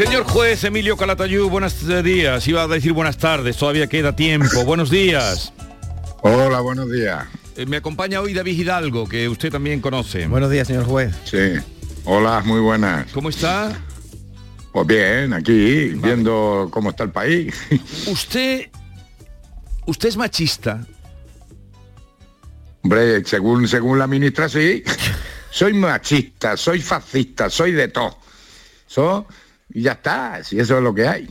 [0.00, 2.48] Señor juez Emilio Calatayú, buenos días.
[2.48, 4.64] Iba a decir buenas tardes, todavía queda tiempo.
[4.64, 5.52] Buenos días.
[6.22, 7.26] Hola, buenos días.
[7.54, 10.26] Eh, me acompaña hoy David Hidalgo, que usted también conoce.
[10.26, 11.14] Buenos días, señor juez.
[11.24, 11.58] Sí.
[12.06, 13.12] Hola, muy buenas.
[13.12, 13.78] ¿Cómo está?
[14.72, 17.54] Pues bien, aquí, viendo cómo está el país.
[18.06, 18.70] Usted...
[19.84, 20.80] Usted es machista.
[22.82, 24.82] Hombre, según, según la ministra, sí.
[25.50, 28.16] Soy machista, soy fascista, soy de todo.
[28.86, 29.26] So,
[29.72, 31.28] y ya está, si eso es lo que hay.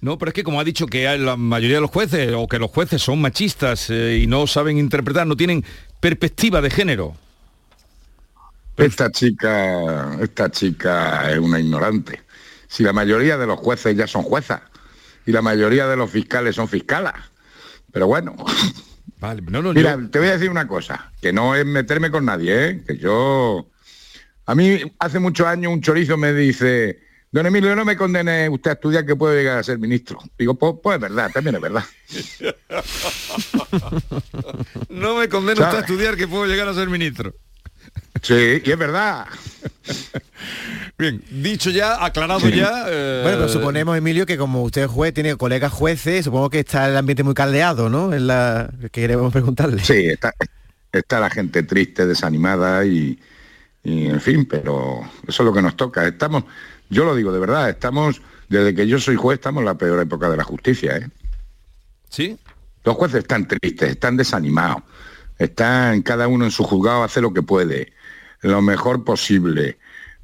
[0.00, 2.58] No, pero es que como ha dicho que la mayoría de los jueces, o que
[2.58, 5.64] los jueces son machistas eh, y no saben interpretar, no tienen
[6.00, 7.14] perspectiva de género.
[8.76, 12.22] Esta chica, esta chica es una ignorante.
[12.66, 14.62] Si la mayoría de los jueces ya son juezas
[15.26, 17.14] y la mayoría de los fiscales son fiscalas.
[17.92, 18.36] Pero bueno,
[19.20, 22.10] Vale, no, no, mira, yo- te voy a decir una cosa, que no es meterme
[22.10, 22.84] con nadie, ¿eh?
[22.86, 23.68] que yo...
[24.46, 26.98] A mí hace muchos años un chorizo me dice,
[27.32, 30.18] don Emilio, no me condene usted a estudiar que puedo llegar a ser ministro.
[30.38, 31.84] Digo, pues, pues es verdad, también es verdad.
[34.88, 37.34] no me condena usted a estudiar que puedo llegar a ser ministro.
[38.22, 39.26] Sí, y es verdad.
[40.98, 42.84] Bien, dicho ya, aclarado ya.
[42.88, 46.60] eh, Bueno, pero suponemos, Emilio, que como usted es juez, tiene colegas jueces, supongo que
[46.60, 48.12] está el ambiente muy caldeado, ¿no?
[48.12, 49.82] En la que queremos preguntarle.
[49.82, 50.34] Sí, está,
[50.92, 53.18] está la gente triste, desanimada y,
[53.82, 56.06] y, en fin, pero eso es lo que nos toca.
[56.06, 56.44] Estamos,
[56.90, 60.00] yo lo digo de verdad, estamos, desde que yo soy juez, estamos en la peor
[60.00, 61.08] época de la justicia, ¿eh?
[62.08, 62.36] ¿Sí?
[62.84, 64.82] Los jueces están tristes, están desanimados,
[65.38, 67.92] están cada uno en su juzgado, hace lo que puede,
[68.42, 69.78] lo mejor posible.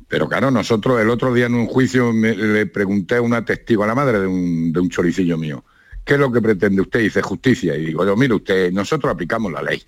[0.09, 3.85] Pero claro, nosotros el otro día en un juicio me- le pregunté a una testigo,
[3.85, 5.65] a la madre de un, de un choricillo mío,
[6.05, 7.01] ¿qué es lo que pretende usted?
[7.01, 7.75] Y dice justicia.
[7.77, 9.83] Y digo, yo, mire usted, nosotros aplicamos la ley.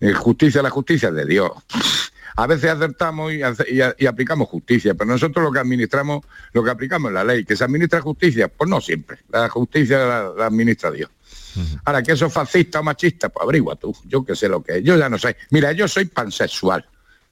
[0.00, 1.50] Eh, justicia, la justicia es de Dios.
[2.36, 7.14] A veces acertamos y, aplicamos justicia, pero nosotros lo que administramos, lo que aplicamos es
[7.14, 7.44] la ley.
[7.44, 8.48] ¿Que se administra justicia?
[8.48, 9.18] Pues no siempre.
[9.30, 11.10] La justicia la- la administra Dios.
[11.84, 13.94] Ahora, que eso es fascista o machista, pues averigua tú.
[14.06, 14.84] Yo que sé lo que es.
[14.84, 15.36] Yo ya no sé.
[15.50, 16.86] Mira, yo soy pansexual.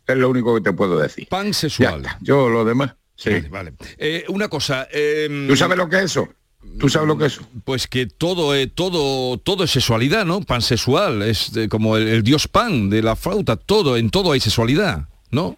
[0.07, 1.27] Es lo único que te puedo decir.
[1.29, 2.03] Pansexual.
[2.21, 2.95] Yo lo demás.
[3.17, 3.31] Sí.
[3.31, 3.75] Vale, vale.
[3.99, 4.89] Eh, una cosa.
[4.93, 6.29] eh, ¿Tú sabes lo que es eso?
[6.79, 7.41] ¿Tú sabes lo que es?
[7.65, 10.41] Pues que todo, eh, todo, todo es sexualidad, ¿no?
[10.43, 15.09] Pansexual, es como el, el dios pan de la flauta, todo, en todo hay sexualidad,
[15.31, 15.57] ¿no?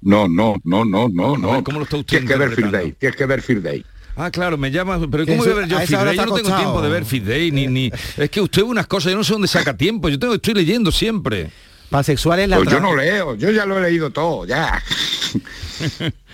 [0.00, 1.52] No, no, no, no, no, no.
[1.52, 2.78] ver, ¿cómo lo está usted Tienes que ver Field interpretando?
[2.78, 2.92] Day.
[2.98, 3.84] Tienes que ver Field Day.
[4.16, 5.86] Ah, claro, me llama, pero ¿cómo voy a ver yo Day?
[5.86, 7.90] Yo no tengo tiempo de ver Fit Day, ni, ni...
[8.16, 10.90] Es que usted unas cosas, yo no sé dónde saca tiempo, yo tengo, estoy leyendo
[10.90, 11.50] siempre.
[11.90, 14.82] Pansexual es la Pues yo no leo, yo ya lo he leído todo, ya.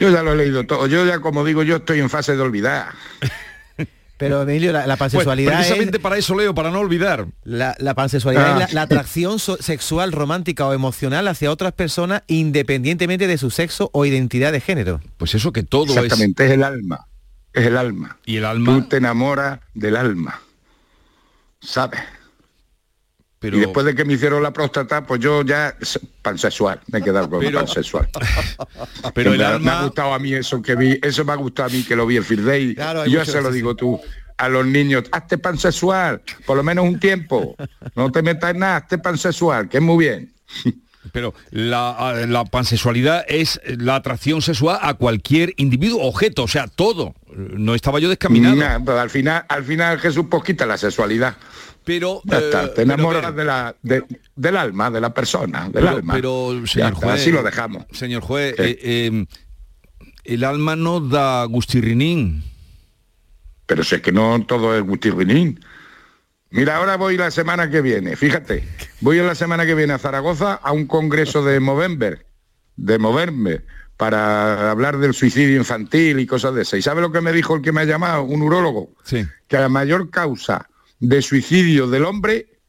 [0.00, 0.86] Yo ya lo he leído todo.
[0.86, 2.94] Yo ya, como digo, yo estoy en fase de olvidar.
[4.16, 7.26] Pero Emilio, la, la Pues pansexualidad precisamente es para eso leo, para no olvidar.
[7.42, 8.64] la, la pansexualidad Ah.
[8.64, 13.50] es la, la atracción so- sexual, romántica o emocional hacia otras personas independientemente de su
[13.50, 15.00] sexo o identidad de género.
[15.16, 15.96] Pues eso que todo es...
[15.96, 17.06] Exactamente, es el alma.
[17.52, 18.18] Es el alma.
[18.24, 20.40] Y el Tú alma, te enamoras del alma.
[21.60, 22.00] ¿Sabes?
[23.44, 23.58] Pero...
[23.58, 25.76] Y después de que me hicieron la próstata, pues yo ya
[26.22, 28.08] pansexual, me he quedado con Pero- pansexual.
[29.14, 29.80] Pero el me, ha- me alma...
[29.80, 32.06] ha gustado a mí eso que vi, eso me ha gustado a mí que lo
[32.06, 32.74] vi en Field Day.
[32.74, 34.00] Claro, yo se lo digo tú
[34.38, 37.54] a los niños, hazte pansexual, por lo menos un tiempo.
[37.94, 40.32] No te metas en nada, hazte pansexual, que es muy bien.
[41.12, 47.14] Pero la, pansexualidad es la atracción sexual a cualquier individuo, objeto, o sea, todo.
[47.36, 48.56] No estaba yo descaminado.
[48.56, 51.36] Nah, pero al final, al final Jesús pues quita la sexualidad.
[51.84, 52.20] Pero...
[52.24, 56.14] Ya está, eh, te de la, de- del alma, de la persona, del Pero, alma.
[56.14, 57.84] pero, señor está, juez, así lo dejamos.
[57.92, 59.26] Señor juez, eh, eh,
[60.24, 62.42] el alma no da gustirrinín.
[63.66, 65.60] Pero si es que no todo es gutirrinín.
[66.50, 68.64] Mira, ahora voy la semana que viene, fíjate,
[69.00, 72.26] voy la semana que viene a Zaragoza a un congreso de Movember,
[72.76, 73.66] de Movember,
[73.96, 76.78] para hablar del suicidio infantil y cosas de esas.
[76.78, 78.22] ¿Y sabe lo que me dijo el que me ha llamado?
[78.22, 78.90] Un urólogo.
[79.02, 79.24] Sí.
[79.48, 80.68] Que la mayor causa
[81.00, 82.60] de suicidio del hombre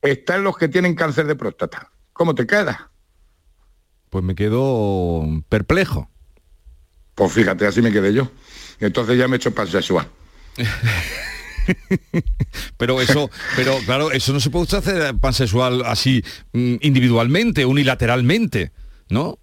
[0.00, 1.90] está en los que tienen cáncer de próstata.
[2.12, 2.90] ¿Cómo te queda?
[4.10, 6.10] Pues me quedo perplejo.
[7.14, 8.30] Pues fíjate, así me quedé yo.
[8.80, 10.08] Entonces ya me he hecho pansexual.
[12.76, 18.72] Pero eso, pero claro, eso no se puede hacer pansexual así mm, individualmente, unilateralmente,
[19.08, 19.38] ¿no?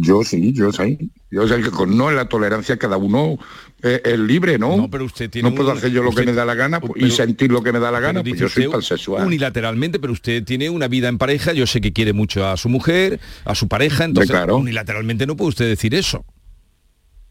[0.00, 1.10] Yo sí, yo sí.
[1.30, 3.38] Yo sé que con no en la tolerancia cada uno
[3.82, 4.76] eh, es libre, ¿no?
[4.76, 6.80] No, pero usted tiene No puedo hacer yo lo usted- que me da la gana
[6.80, 9.26] pues, y sentir lo que me da la gana, pues yo soy pansexual.
[9.26, 12.68] Unilateralmente, pero usted tiene una vida en pareja, yo sé que quiere mucho a su
[12.68, 14.56] mujer, a su pareja, entonces claro.
[14.56, 16.24] unilateralmente no puede usted decir eso.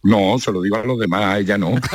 [0.08, 1.76] No, se lo digo a los demás, a ella no.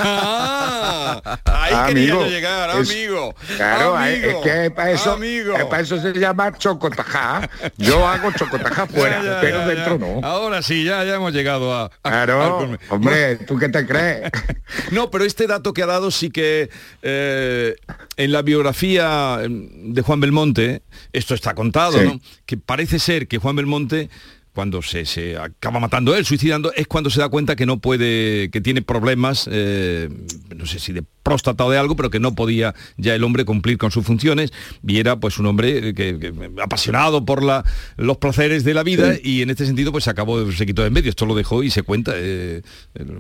[0.55, 3.35] Ah, ahí Amigo, llegar, es- amigo.
[3.57, 5.57] Claro, amigo, es que para eso, amigo.
[5.57, 7.49] eh, para eso se llama chocotajá.
[7.77, 10.27] Yo hago chocotajá fuera, Ya, ya, pero ya, dentro no.
[10.27, 11.91] Ahora sí, ya, ya hemos llegado a...
[12.03, 14.31] Claro, hombre, ¿tú qué te crees?
[14.91, 16.71] No, pero este dato que ha dado sí que
[17.03, 17.77] eh,
[18.17, 20.83] en la biografía em, de Juan Belmonte,
[21.13, 22.05] esto está contado, Sí.
[22.07, 22.21] ¿no?
[22.47, 24.09] Que parece ser que Juan Belmonte,
[24.55, 28.51] cuando se, se acaba matando él, suicidando, es cuando se da cuenta que no puede,
[28.51, 30.09] que tiene problemas, eh,
[30.55, 33.45] no sé si de próstata o de algo, pero que no podía ya el hombre
[33.45, 34.53] cumplir con sus funciones.
[34.87, 37.65] Y era pues un hombre que, que- apasionado por la,
[37.97, 40.89] los placeres de la vida y en este sentido pues se acabó, se quitó de
[40.89, 42.61] en medio, esto lo dejó y se cuenta, eh,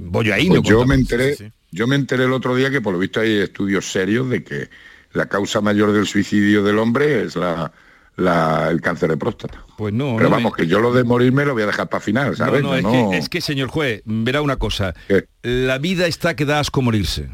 [0.02, 0.48] bollo ahí.
[0.48, 3.38] Pues yo me enteré, yo me enteré el otro día que por lo visto hay
[3.38, 4.68] estudios serios de que
[5.14, 7.72] la causa mayor del suicidio del hombre es la,
[8.16, 9.64] la- el cáncer de próstata.
[9.76, 11.88] Pues no, Pero no vamos, me- que yo lo de morirme lo voy a dejar
[11.88, 12.62] para final, No, ¿sabes?
[12.62, 14.94] no, es, No, Que, es que, señor juez, verá una cosa.
[15.08, 15.26] ¿Qué?
[15.42, 17.28] La vida está que da asco morirse.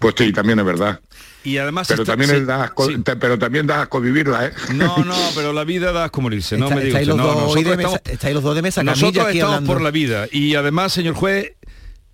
[0.00, 1.00] Pues sí, también es verdad.
[1.44, 1.86] Y además...
[1.88, 2.98] Pero está- también, sí, es da asco, sí.
[3.02, 4.52] te- pero también da asco vivirla, ¿eh?
[4.74, 7.22] No, no, pero la vida da asco morirse, no Está- me diga estáis usted.
[7.24, 9.72] los No, nosotros mesa- estamos, estáis los dos de mesa nosotros aquí estamos hablando.
[9.72, 10.26] por la vida.
[10.32, 11.52] Y además, señor juez,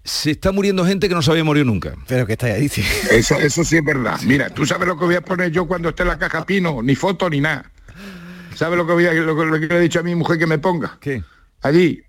[0.09, 1.95] se está muriendo gente que no sabía morir nunca.
[2.07, 2.83] Pero que estáis ahí, sí.
[3.11, 4.19] Eso, eso sí es verdad.
[4.25, 6.83] Mira, ¿tú sabes lo que voy a poner yo cuando esté en la caja pino?
[6.83, 7.71] Ni foto ni nada.
[8.55, 10.39] ¿Sabes lo que, voy a, lo, que- lo que le he dicho a mi mujer
[10.39, 10.99] que me ponga?
[11.01, 11.23] ¿Qué?
[11.63, 12.03] Allí.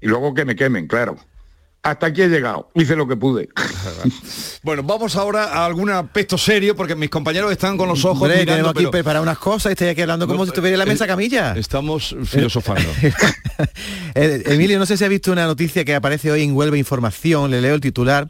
[0.00, 1.16] Y luego que me quemen, claro.
[1.86, 2.68] Hasta aquí he llegado.
[2.74, 3.48] Hice lo que pude.
[4.62, 8.38] Bueno, vamos ahora a algún aspecto serio, porque mis compañeros están con los ojos Hombre,
[8.40, 10.74] mirando, tenemos aquí pero- preparar unas cosas y estáis aquí hablando como No, si estuviera
[10.74, 11.54] en la eh, mesa camilla.
[11.56, 12.88] Estamos filosofando.
[14.14, 17.50] Eh, Emilio, no sé si ha visto una noticia que aparece hoy en Huelva Información,
[17.50, 18.28] le leo el titular.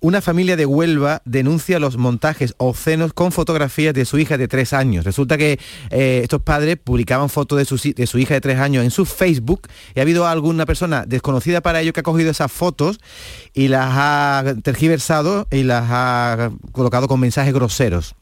[0.00, 4.72] Una familia de Huelva denuncia los montajes obscenos con fotografías de su hija de tres
[4.72, 5.04] años.
[5.04, 5.58] Resulta que
[5.90, 9.04] eh, estos padres publicaban fotos de su, de su hija de tres años en su
[9.06, 12.98] Facebook y ha habido alguna persona desconocida para ello que ha cogido esas fotos
[13.52, 18.14] y las ha tergiversado y las ha colocado con mensajes groseros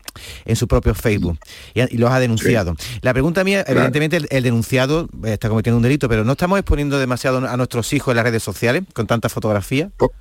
[0.44, 1.38] en su propio Facebook
[1.74, 2.76] y, los ha denunciado.
[3.00, 3.80] La pregunta mía, Claro.
[3.80, 7.56] evidentemente el, el denunciado eh, está cometiendo un delito, pero ¿no estamos exponiendo demasiado a
[7.56, 9.90] nuestros hijos en las redes sociales con tanta fotografía?
[9.96, 10.12] Por,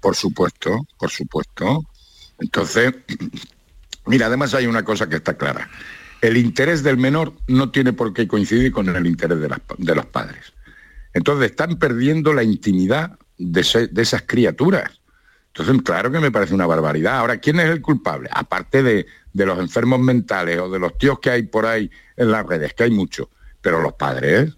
[0.00, 1.84] por supuesto, por supuesto.
[2.38, 2.94] Entonces,
[4.06, 5.68] mira, además hay una cosa que está clara.
[6.20, 9.48] El interés del menor no tiene por qué coincidir con el interés de,
[9.78, 10.52] de los padres.
[11.14, 13.60] Entonces están perdiendo la intimidad de
[13.96, 15.00] esas criaturas.
[15.48, 17.18] Entonces, claro que me parece una barbaridad.
[17.18, 18.28] Ahora, ¿quién es el culpable?
[18.32, 22.30] Aparte de, de los enfermos mentales o de los tíos que hay por ahí en
[22.30, 23.28] las redes, que hay muchos,
[23.60, 24.56] pero los padres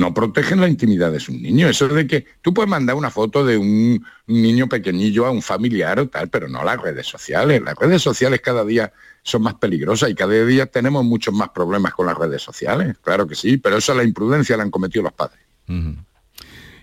[0.00, 1.70] no protegen la intimidad de sus niños.
[1.70, 6.00] Eso de que tú puedes mandar una foto de un niño pequeñillo a un familiar
[6.00, 7.60] o tal, pero no las redes sociales.
[7.62, 8.92] Las redes sociales cada día
[9.22, 12.96] son más peligrosas y cada día tenemos muchos más problemas con las redes sociales.
[13.02, 15.40] Claro que sí, pero eso la imprudencia la han cometido los padres.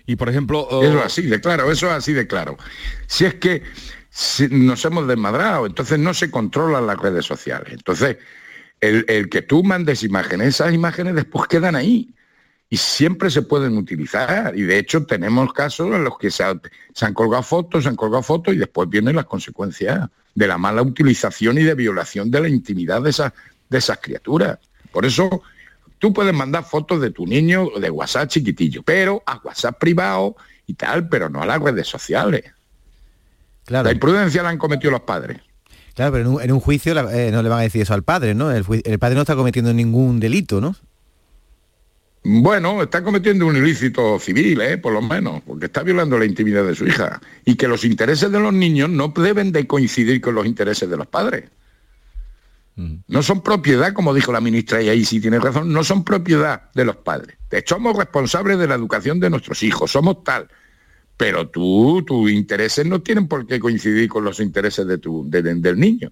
[0.06, 0.60] Y por ejemplo...
[0.60, 2.56] oh, Eso es así de claro, eso es así de claro.
[3.06, 3.62] Si es que
[4.08, 7.72] si nos hemos desmadrado, entonces no se controlan las redes sociales.
[7.72, 8.16] Entonces,
[8.80, 12.14] el, el que tú mandes imágenes, esas imágenes después quedan ahí
[12.70, 14.52] y siempre se pueden utilizar.
[14.56, 16.60] Y de hecho tenemos casos en los que se, ha-
[16.94, 20.58] se han colgado fotos, se han colgado fotos y después vienen las consecuencias de la
[20.58, 23.32] mala utilización y de violación de la intimidad de esas,
[23.68, 24.58] de esas criaturas.
[24.92, 25.42] Por eso
[25.98, 30.74] tú puedes mandar fotos de tu niño de WhatsApp chiquitillo, pero a WhatsApp privado y
[30.74, 32.44] tal, pero no a las redes sociales.
[33.64, 35.38] Claro, La imprudencia la han cometido los padres.
[35.94, 38.02] claro pero en un, en un juicio eh, no le van a decir eso al
[38.02, 38.50] padre, ¿no?
[38.52, 40.76] El, el padre no está cometiendo ningún delito, ¿no?
[42.30, 44.76] Bueno, está cometiendo un ilícito civil, ¿eh?
[44.76, 47.22] por lo menos, porque está violando la intimidad de su hija.
[47.46, 50.96] Y que los intereses de los niños no deben de coincidir con los intereses de
[50.98, 51.44] los padres.
[53.08, 56.70] No son propiedad, como dijo la ministra, y ahí sí tiene razón, no son propiedad
[56.74, 57.36] de los padres.
[57.50, 60.48] De hecho, somos responsables de la educación de nuestros hijos, somos tal.
[61.16, 65.42] Pero tú, tus intereses no tienen por qué coincidir con los intereses de tu, de-
[65.42, 66.10] de- del niño.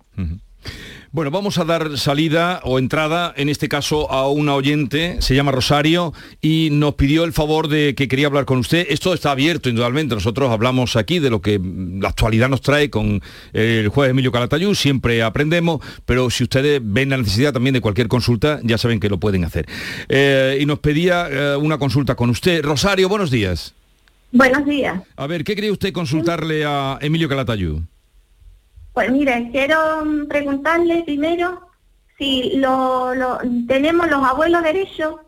[1.16, 5.50] Bueno, vamos a dar salida o entrada, en este caso, a una oyente, se llama
[5.50, 8.86] Rosario, y nos pidió el favor de que quería hablar con usted.
[8.90, 10.14] Esto está abierto, indudablemente.
[10.14, 13.22] Nosotros hablamos aquí de lo que la actualidad nos trae con
[13.54, 18.08] el juez Emilio Calatayud, siempre aprendemos, pero si ustedes ven la necesidad también de cualquier
[18.08, 19.64] consulta, ya saben que lo pueden hacer.
[20.10, 22.62] Eh, y nos pedía eh, una consulta con usted.
[22.62, 23.74] Rosario, buenos días.
[24.32, 25.00] Buenos días.
[25.16, 27.80] A ver, ¿qué quería usted consultarle a Emilio Calatayud?
[28.96, 29.76] Pues mire, quiero
[30.26, 31.68] preguntarle primero
[32.16, 32.58] si
[33.68, 35.20] tenemos los abuelos derecho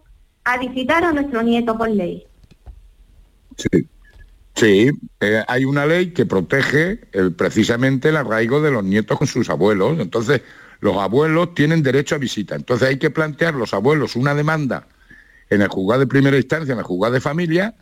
[0.45, 2.27] a visitar a nuestro nieto por ley.
[3.59, 3.87] Sí,
[4.55, 9.27] sí eh, hay una ley que protege el- precisamente el arraigo de los nietos con
[9.27, 9.99] sus abuelos.
[10.01, 10.41] Entonces,
[10.81, 12.55] los abuelos tienen derecho a visita.
[12.55, 14.87] Entonces hay que plantear los abuelos una demanda
[15.51, 17.75] en el juzgado de primera instancia, en el juzgado de familia,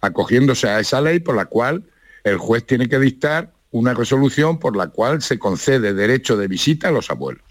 [0.00, 1.84] acogiéndose a esa ley por la cual
[2.24, 6.88] el juez tiene que dictar una resolución por la cual se concede derecho de visita
[6.88, 7.44] a los abuelos.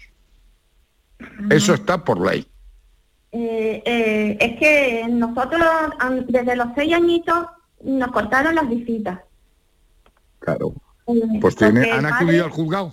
[1.50, 2.46] Eso está por ley.
[3.32, 5.62] Eh, eh, es que nosotros
[6.26, 7.46] desde los seis añitos
[7.84, 9.20] nos cortaron las visitas.
[10.40, 10.74] Claro.
[11.06, 12.92] Eh, Pues tiene, han acudido padre- al juzgado.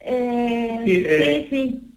[0.00, 1.92] Eh, Sí, eh, sí, sí.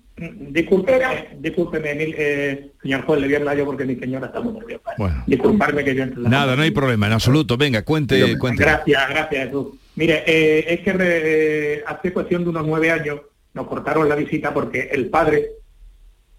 [0.52, 4.42] Discúlpeme, discúlpeme, Emil, eh, señor juez, le voy a hablar yo porque mi señora está
[4.42, 4.92] muy nerviosa.
[4.98, 5.24] Bueno.
[5.28, 7.56] Disculparme que yo entre Nada, no hay problema, en absoluto.
[7.58, 8.64] Venga, cuente, cuente.
[8.64, 9.68] Gracias, gracias, Jesús.
[9.96, 13.22] Mire, eh, es que re- hace cuestión de unos nueve años
[13.54, 15.50] nos cortaron la visita porque el padre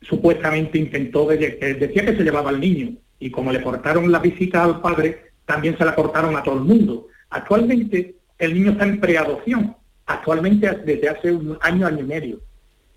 [0.02, 4.18] supuestamente intentó, de- que decía que se llevaba al niño y como le cortaron la
[4.18, 7.06] visita al padre, también se la cortaron a todo el mundo.
[7.30, 12.40] Actualmente el niño está en preadopción, actualmente desde hace un año, año y medio.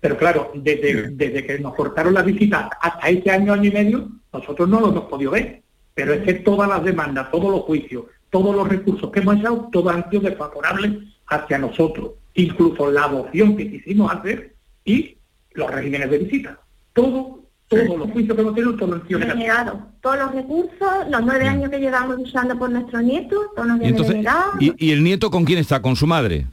[0.04, 4.06] Pero claro, desde, desde que nos cortaron la visita hasta ese año, año y medio,
[4.34, 5.62] nosotros no lo hemos podido ver.
[5.94, 9.70] Pero es que todas las demandas, todos los juicios, todos los recursos que hemos echado,
[9.72, 10.92] todos han sido desfavorables
[11.28, 12.10] hacia nosotros.
[12.34, 15.16] Incluso la adopción que quisimos hacer y
[15.52, 16.58] los regímenes de visita.
[16.92, 19.48] Todo, todos los juicios que hemos tenido, todos han sido negativos.
[19.48, 19.86] Denegado.
[20.02, 23.84] Todos los recursos, los nueve años que llevamos usando por nuestros nietos, todos nos Y,
[23.86, 24.54] entonces, denegados.
[24.60, 25.80] y, y el nieto con quién está?
[25.80, 26.46] ¿Con su madre?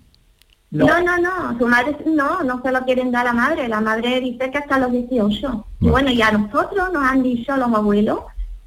[0.72, 0.86] No.
[0.88, 3.82] No, no, no, su madre no, no se lo quieren dar a la madre, la
[3.82, 5.66] madre dice que hasta los 18.
[5.82, 8.20] Y bueno, y a nosotros nos han dicho los abuelos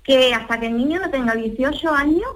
[0.02, 2.28] que hasta que el niño no tenga 18 años,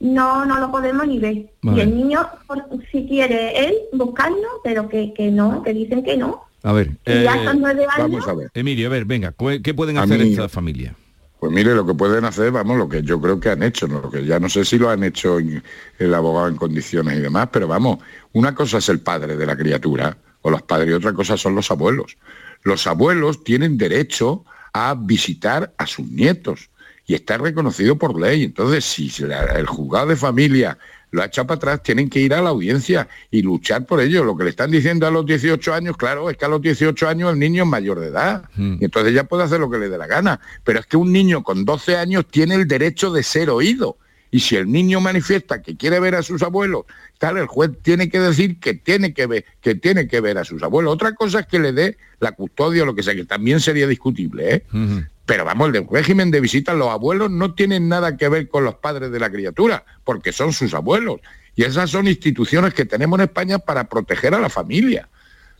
[0.00, 1.50] no no lo podemos ni ver.
[1.60, 1.76] Vale.
[1.78, 6.16] Y el niño, por- si quiere él, buscarlo, pero que, que no, que dicen que
[6.16, 6.44] no.
[6.62, 8.50] A ver, ya eh, estos nueve años, Vamos a ver.
[8.54, 10.94] Emilio, a ver, venga, ¿qué pueden hacer mí- esta familia?
[11.40, 14.02] Pues mire, lo que pueden hacer, vamos, lo que yo creo que han hecho, ¿no?
[14.02, 17.48] lo que ya no sé si lo han hecho el abogado en condiciones y demás,
[17.50, 17.98] pero vamos,
[18.34, 21.54] una cosa es el padre de la criatura o los padres y otra cosa son
[21.54, 22.18] los abuelos.
[22.62, 24.44] Los abuelos tienen derecho
[24.74, 26.68] a visitar a sus nietos
[27.06, 28.44] y está reconocido por ley.
[28.44, 29.10] Entonces, si
[29.56, 30.76] el juzgado de familia
[31.10, 34.24] lo ha echado para atrás, tienen que ir a la audiencia y luchar por ello.
[34.24, 37.08] Lo que le están diciendo a los 18 años, claro, es que a los 18
[37.08, 38.44] años el niño es mayor de edad.
[38.56, 38.76] Mm.
[38.80, 40.40] Y entonces ya puede hacer lo que le dé la gana.
[40.64, 43.96] Pero es que un niño con 12 años tiene el derecho de ser oído.
[44.32, 46.84] Y si el niño manifiesta que quiere ver a sus abuelos,
[47.18, 50.44] tal, el juez tiene que decir que tiene que ver, que tiene que ver a
[50.44, 50.94] sus abuelos.
[50.94, 53.88] Otra cosa es que le dé la custodia o lo que sea, que también sería
[53.88, 54.62] discutible, ¿eh?
[54.72, 55.02] Ujú.
[55.30, 58.74] Pero vamos, el régimen de visita, los abuelos no tienen nada que ver con los
[58.74, 61.20] padres de la criatura, porque son sus abuelos.
[61.54, 65.08] Y esas son instituciones que tenemos en España para proteger a la familia.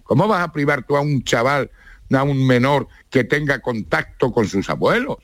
[0.03, 1.71] ¿Cómo vas a privar tú a un chaval,
[2.13, 5.19] a un menor que tenga contacto con sus abuelos?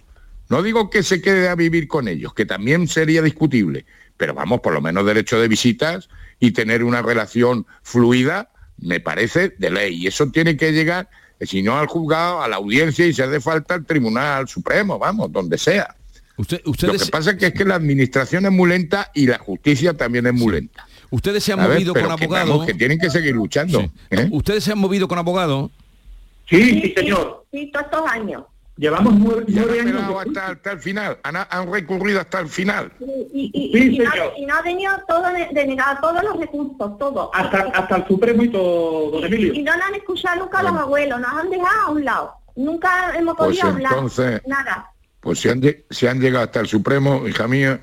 [0.49, 3.85] No digo que se quede a vivir con ellos, que también sería discutible,
[4.17, 9.57] pero vamos, por lo menos derecho de visitas y tener una relación fluida, me parece
[9.59, 10.05] de ley.
[10.05, 13.41] Y eso tiene que llegar, si no al juzgado, a la audiencia y si hace
[13.41, 15.95] falta al Tribunal Supremo, vamos, donde sea.
[16.39, 19.27] Usted- Lo ustedes, que pasa es que es que la administración es muy lenta y
[19.27, 20.87] la justicia también es muy lenta.
[21.11, 21.77] ustedes se han ¿sabes?
[21.77, 22.51] movido Pero con que, abogado.
[22.53, 23.81] vamos, que tienen que seguir luchando.
[23.81, 23.91] Sí.
[24.11, 24.29] ¿eh?
[24.33, 25.71] Ustedes se han movido con abogado.
[26.49, 27.45] Sí, sí, señor.
[27.51, 28.43] Sí, todos estos años.
[28.79, 30.07] Llevamos nueve, Y han años.
[30.09, 32.93] de- hasta, hasta el final, han, han recurrido hasta el final.
[33.01, 34.33] Y, y, Sí, y, no, señor.
[34.37, 37.31] y no ha tenido todo de- denegado, todos los recursos, todo.
[37.35, 39.55] Hasta, hasta el Supremo y todo, don Y Emilio.
[39.65, 42.33] no nos han escuchado nunca los abuelos, nos han dejado a un lado.
[42.55, 43.93] Nunca hemos Pues podido hablar.
[43.93, 44.91] entonces- Nada.
[45.21, 47.81] Pues si han, lle- si han llegado hasta el Supremo, hija mía,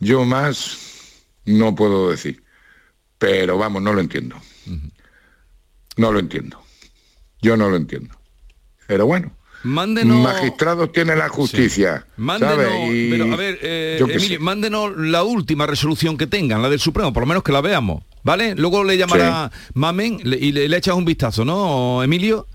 [0.00, 2.42] yo más no puedo decir.
[3.18, 4.36] Pero vamos, no lo entiendo.
[5.96, 6.60] No lo entiendo.
[7.40, 8.14] Yo no lo entiendo.
[8.88, 9.30] Pero bueno,
[9.64, 10.22] Mándenos.
[10.22, 12.06] magistrados tiene la justicia.
[12.16, 12.64] Mándenos.
[12.92, 17.12] Y pero a ver, eh, Emilio, mándenos la última resolución que tengan, la del Supremo,
[17.12, 18.54] por lo menos que la veamos, ¿vale?
[18.54, 22.46] Luego le llamará Mamen le- y le, le echas un vistazo, ¿no, Emilio?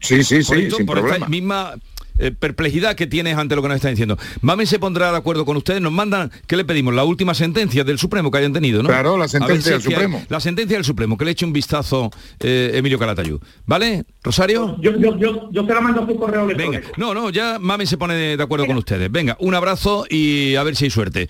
[0.00, 1.74] Sí, sí, Por sí, sin por esta misma
[2.20, 4.16] eh, perplejidad que tienes ante lo que nos está diciendo.
[4.42, 6.94] Mamen se pondrá de acuerdo con ustedes, nos mandan, ¿qué le pedimos?
[6.94, 8.88] La última sentencia del Supremo que hayan tenido, ¿no?
[8.88, 10.22] Claro, la sentencia si del hay- Supremo.
[10.28, 12.10] La sentencia del Supremo, que le eche un vistazo
[12.40, 13.40] eh, Emilio Calatayud.
[13.66, 14.76] ¿Vale, Rosario?
[14.80, 16.92] Yo, yo, yo, yo te la mando a tu correo Venga, electrónico.
[16.98, 19.10] no, no, ya Mamen se pone de acuerdo con ustedes.
[19.10, 21.28] Venga, un abrazo y a ver si hay suerte.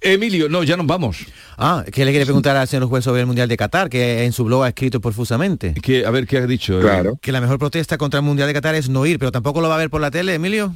[0.00, 1.26] Emilio, no, ya nos vamos.
[1.56, 4.32] Ah, ¿qué le quiere preguntar al señor juez sobre el Mundial de Qatar, que en
[4.32, 5.74] su blog ha escrito profusamente?
[5.82, 6.78] Que, a ver qué has dicho.
[6.78, 6.82] eh.
[6.82, 7.18] Claro.
[7.20, 9.68] Que la mejor protesta contra el Mundial de Qatar es no ir, pero tampoco lo
[9.68, 10.72] va a ver por la tele, Emilio.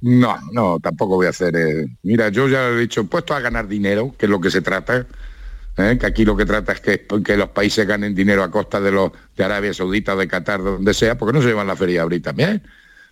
[0.00, 1.54] No, no, tampoco voy a hacer.
[1.56, 4.62] eh, Mira, yo ya he dicho, puesto a ganar dinero, que es lo que se
[4.62, 5.06] trata.
[5.76, 5.96] ¿eh?
[6.00, 8.90] Que aquí lo que trata es que, que los países ganen dinero a costa de
[8.92, 11.96] los de Arabia Saudita, de Qatar, de donde sea, porque no se llevan la feria
[11.96, 12.62] de abril también.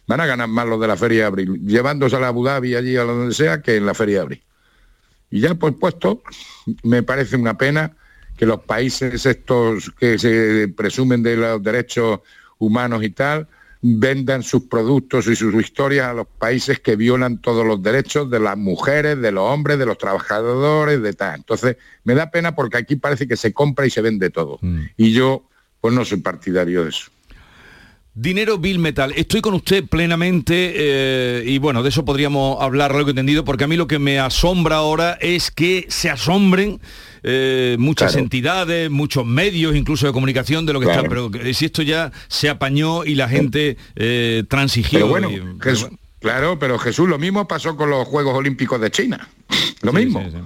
[0.07, 2.75] Van a ganar más los de la feria de abril, llevándose a la Abu Dhabi
[2.75, 4.43] allí a donde sea que en la feria de abril.
[5.31, 6.23] Y ya por puesto,
[6.83, 7.97] me parece una pena
[8.37, 12.21] que los países estos que se presumen de los derechos
[12.59, 13.49] humanos y tal,
[13.83, 18.41] vendan sus productos y sus historias a los países que violan todos los derechos de
[18.41, 21.37] las mujeres, de los hombres, de los trabajadores, de tal.
[21.37, 24.59] Entonces, me da pena porque aquí parece que se compra y se vende todo.
[24.61, 24.85] Mm.
[24.97, 25.49] Y yo,
[25.81, 27.11] pues no soy partidario de eso.
[28.13, 33.09] Dinero Bill Metal, estoy con usted plenamente eh, y bueno, de eso podríamos hablar largo
[33.09, 36.81] y entendido porque a mí lo que me asombra ahora es que se asombren
[37.23, 38.25] eh, muchas Claro.
[38.25, 41.01] entidades, muchos medios incluso de comunicación de lo que Claro.
[41.03, 44.99] está, pero que- si esto ya se apañó y la gente eh, transigió.
[44.99, 45.99] Pero bueno, y- pero Jesús- bueno.
[46.19, 49.29] claro, pero Jesús, lo mismo pasó con los Juegos Olímpicos de China.
[49.83, 50.21] Lo Sí, mismo.
[50.25, 50.39] sí, sí.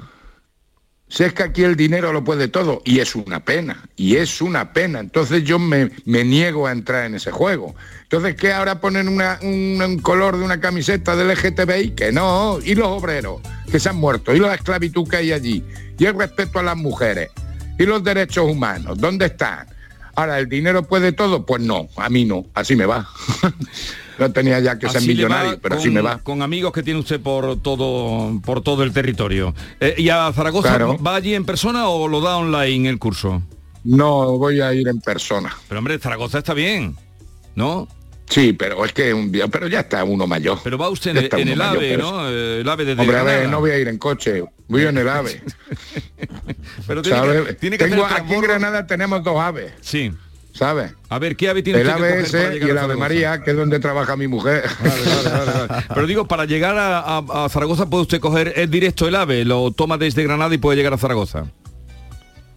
[1.14, 4.42] Si es que aquí el dinero lo puede todo, y es una pena, y es
[4.42, 4.99] una pena.
[4.99, 7.76] Entonces yo me, me niego a entrar en ese juego.
[8.02, 9.23] Entonces, ¿qué ahora ponen un,
[9.80, 11.90] un color de una camiseta del LGTBI?
[11.92, 13.40] Que no, y los obreros
[13.71, 15.62] que se han muerto, y la esclavitud que hay allí,
[15.97, 17.30] y el respeto a las mujeres,
[17.78, 19.68] y los derechos humanos, ¿dónde están?
[20.16, 21.47] Ahora, ¿el dinero puede todo?
[21.47, 23.09] Pues no, a mí no, así me va.
[24.18, 26.18] no tenía ya que ser Así va millonario, pero con, así me va.
[26.18, 29.54] Con amigos que tiene usted por todo, por todo el territorio.
[29.80, 30.99] Eh, ¿Y a Zaragoza Claro.
[31.02, 33.42] va allí en persona o lo da online el curso?
[33.85, 35.54] No voy a ir en persona.
[35.68, 36.97] Pero hombre, Zaragoza está bien,
[37.54, 37.87] ¿no?
[38.26, 40.59] Sí, pero es que un día, pero ya está uno mayor.
[40.64, 42.28] Pero va usted en, Ya el- está en uno el mayor, AVE, ¿no?
[42.30, 44.97] Eh, El AVE desde Hombre, a ver, no voy a ir en coche, voy en
[44.97, 45.42] el AVE.
[46.87, 48.40] Pero tiene que, tiene que Tengo- hacer el aquí en.
[48.40, 50.11] Granada tenemos dos aves, Sí.
[50.54, 50.92] ¿Sabes?
[51.11, 52.96] A ver, ¿qué ave tiene El ave ese y el ave?
[52.96, 54.64] María, que es donde trabaja mi mujer.
[55.94, 59.44] Pero digo, para llegar a, a- a Zaragoza puede usted coger, es directo el AVE,
[59.44, 61.44] lo toma desde Granada y puede llegar a Zaragoza.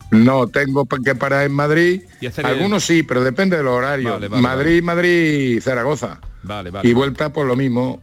[0.09, 2.01] No tengo que parar en Madrid.
[2.43, 4.17] Algunos sí, pero depende del horario.
[4.29, 6.21] Madrid, Madrid, Zaragoza.
[6.43, 6.87] Vale, vale.
[6.87, 8.01] Y vuelta por lo mismo.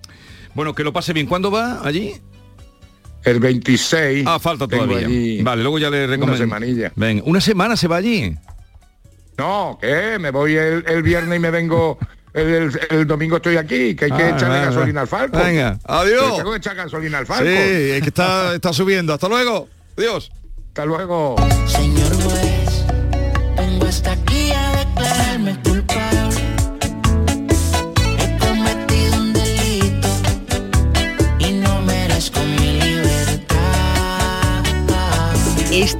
[0.55, 1.27] Bueno, que lo pase bien.
[1.27, 2.13] ¿Cuándo va allí?
[3.25, 4.27] El 26.
[4.29, 5.07] Ah, falta todavía.
[5.07, 6.37] allí Vale, luego ya le recomiendo.
[6.37, 6.93] semanilla.
[6.95, 8.37] Venga, una semana se va allí.
[9.39, 10.19] No, ¿qué?
[10.19, 11.99] Me voy el, el viernes y me vengo.
[12.33, 15.39] El, el- el domingo estoy aquí, que hay que Ah, echarle venga, gasolina al Falco.
[15.39, 16.31] Venga, adiós.
[16.33, 17.49] Que Tengo que echar gasolina al Sí, Falco.
[17.51, 19.13] es que está, está subiendo.
[19.15, 19.69] Hasta luego.
[19.97, 20.33] Adiós.
[20.69, 21.37] Hasta luego.
[21.67, 22.85] Señor juez,
[23.57, 24.64] vengo hasta aquí a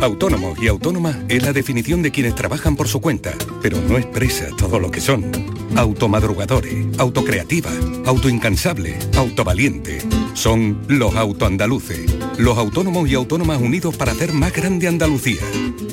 [0.00, 4.48] Autónomo y autónoma es la definición de quienes trabajan por su cuenta, pero no expresa
[4.56, 5.30] todo lo que son.
[5.76, 7.70] Automadrugadores, autocreativa,
[8.06, 9.98] autoincansable, autovaliente.
[10.32, 15.42] Son los autoandaluces, los autónomos y autónomas unidos para hacer más grande Andalucía.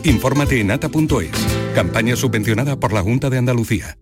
[0.05, 1.29] Infórmate en ata.es,
[1.75, 3.97] campaña subvencionada por la Junta de Andalucía.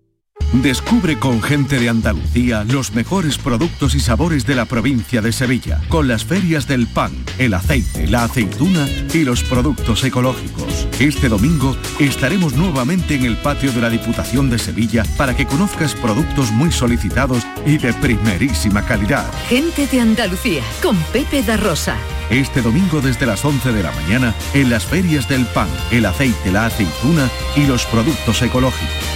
[0.62, 5.80] Descubre con gente de Andalucía los mejores productos y sabores de la provincia de Sevilla,
[5.88, 10.88] con las ferias del pan, el aceite, la aceituna y los productos ecológicos.
[10.98, 15.94] Este domingo estaremos nuevamente en el patio de la Diputación de Sevilla para que conozcas
[15.94, 19.30] productos muy solicitados y de primerísima calidad.
[19.48, 21.96] Gente de Andalucía con Pepe da Rosa.
[22.30, 26.50] Este domingo desde las 11 de la mañana en las ferias del pan, el aceite,
[26.50, 29.15] la aceituna y los productos ecológicos.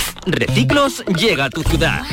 [0.25, 2.03] Reciclos llega a tu ciudad.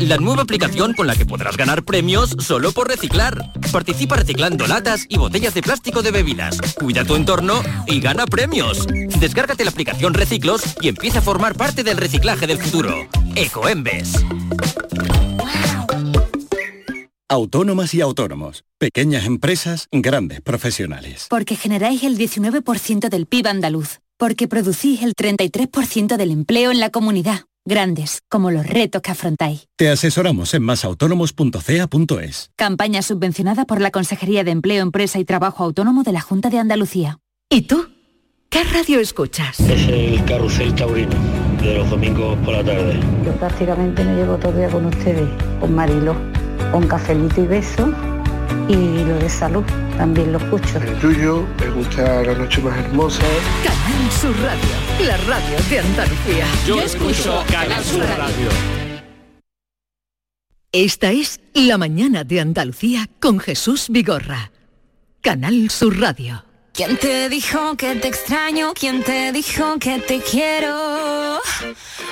[0.00, 3.52] La nueva aplicación con la que podrás ganar premios solo por reciclar.
[3.72, 6.58] Participa reciclando latas y botellas de plástico de bebidas.
[6.78, 8.86] Cuida tu entorno y gana premios.
[9.18, 13.08] Descárgate la aplicación Reciclos y empieza a formar parte del reciclaje del futuro.
[13.34, 14.24] Ecoembes.
[17.28, 18.64] Autónomas y autónomos.
[18.78, 21.26] Pequeñas empresas, grandes profesionales.
[21.28, 23.98] Porque generáis el 19% del PIB andaluz.
[24.16, 27.46] Porque producís el 33% del empleo en la comunidad.
[27.66, 29.66] Grandes, como los retos que afrontáis.
[29.76, 32.50] Te asesoramos en masautónomos.ca.es.
[32.56, 36.58] Campaña subvencionada por la Consejería de Empleo, Empresa y Trabajo Autónomo de la Junta de
[36.58, 37.18] Andalucía.
[37.50, 37.88] ¿Y tú?
[38.48, 39.58] ¿Qué radio escuchas?
[39.60, 41.16] Es el carrusel taurino
[41.60, 43.00] de los domingos por la tarde.
[43.24, 45.28] Yo prácticamente me llevo todo el día con ustedes,
[45.60, 46.14] con Marilo,
[46.70, 47.92] con cafelito y beso
[48.68, 49.64] y lo de salud
[49.96, 50.78] también lo escucho.
[50.78, 53.22] El tuyo, me gusta la noche más hermosa.
[53.62, 56.46] Canal Sur Radio, la radio de Andalucía.
[56.66, 58.48] Yo, escucho Canal Sur Radio.
[60.72, 64.50] Esta es La mañana de Andalucía con Jesús Vigorra.
[65.20, 66.44] Canal Sur Radio.
[66.72, 68.74] ¿Quién te dijo que te extraño?
[68.74, 71.40] ¿Quién te dijo que te quiero?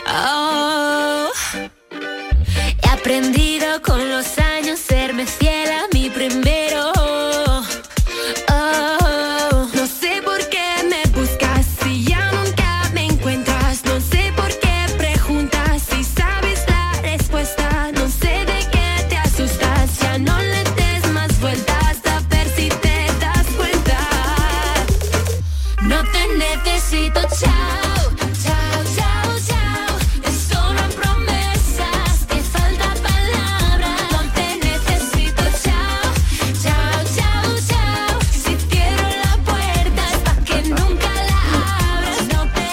[0.08, 1.30] Oh.
[2.82, 5.53] He aprendido con los años serme fiel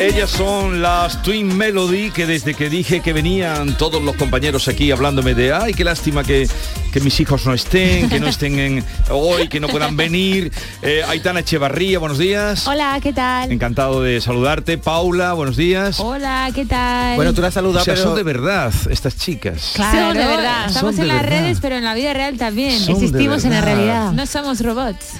[0.01, 4.89] Ellas son las Twin Melody que desde que dije que venían todos los compañeros aquí
[4.89, 6.47] hablándome de ay qué lástima que,
[6.91, 10.51] que mis hijos no estén, que no estén en, hoy, que no puedan venir.
[10.81, 12.67] Eh, Aitana Echevarría, buenos días.
[12.67, 13.51] Hola, ¿qué tal?
[13.51, 14.77] Encantado de saludarte.
[14.77, 15.99] Paula, buenos días.
[15.99, 17.15] Hola, ¿qué tal?
[17.15, 18.07] Bueno, tú la has saludado, O sea, pero...
[18.07, 19.71] son de verdad estas chicas.
[19.75, 20.65] Claro, de verdad.
[20.67, 21.39] Estamos de en las verdad.
[21.39, 22.77] redes, pero en la vida real también.
[22.79, 24.11] Son Existimos en la realidad.
[24.11, 25.11] No somos robots.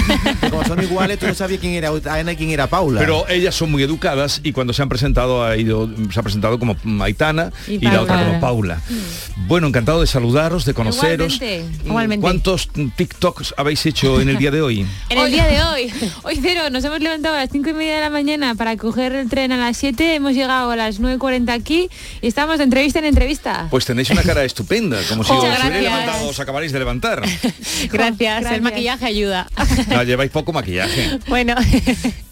[0.50, 3.00] Como son iguales, tú no sabías quién era Ana y quién era Paula.
[3.00, 6.58] Pero ellas son muy educadas y cuando se han presentado ha ido, se ha presentado
[6.58, 8.80] como Aitana y, Y la otra como Paula.
[9.48, 11.15] Bueno, encantado de saludaros, de conoceros.
[11.24, 12.22] Igualmente, igualmente.
[12.22, 14.86] ¿Cuántos TikToks habéis hecho en el día de hoy?
[15.08, 15.92] En el día de hoy,
[16.24, 19.14] hoy cero, nos hemos levantado a las cinco y media de la mañana para coger
[19.14, 21.88] el tren a las 7, hemos llegado a las 9.40 aquí
[22.20, 23.68] y estamos de entrevista en entrevista.
[23.70, 25.82] Pues tenéis una cara estupenda, como si os hubierais gracias.
[25.82, 27.22] levantado, os acabáis de levantar.
[27.92, 29.48] Gracias, el maquillaje ayuda.
[29.88, 31.18] No, lleváis poco maquillaje.
[31.28, 31.54] bueno,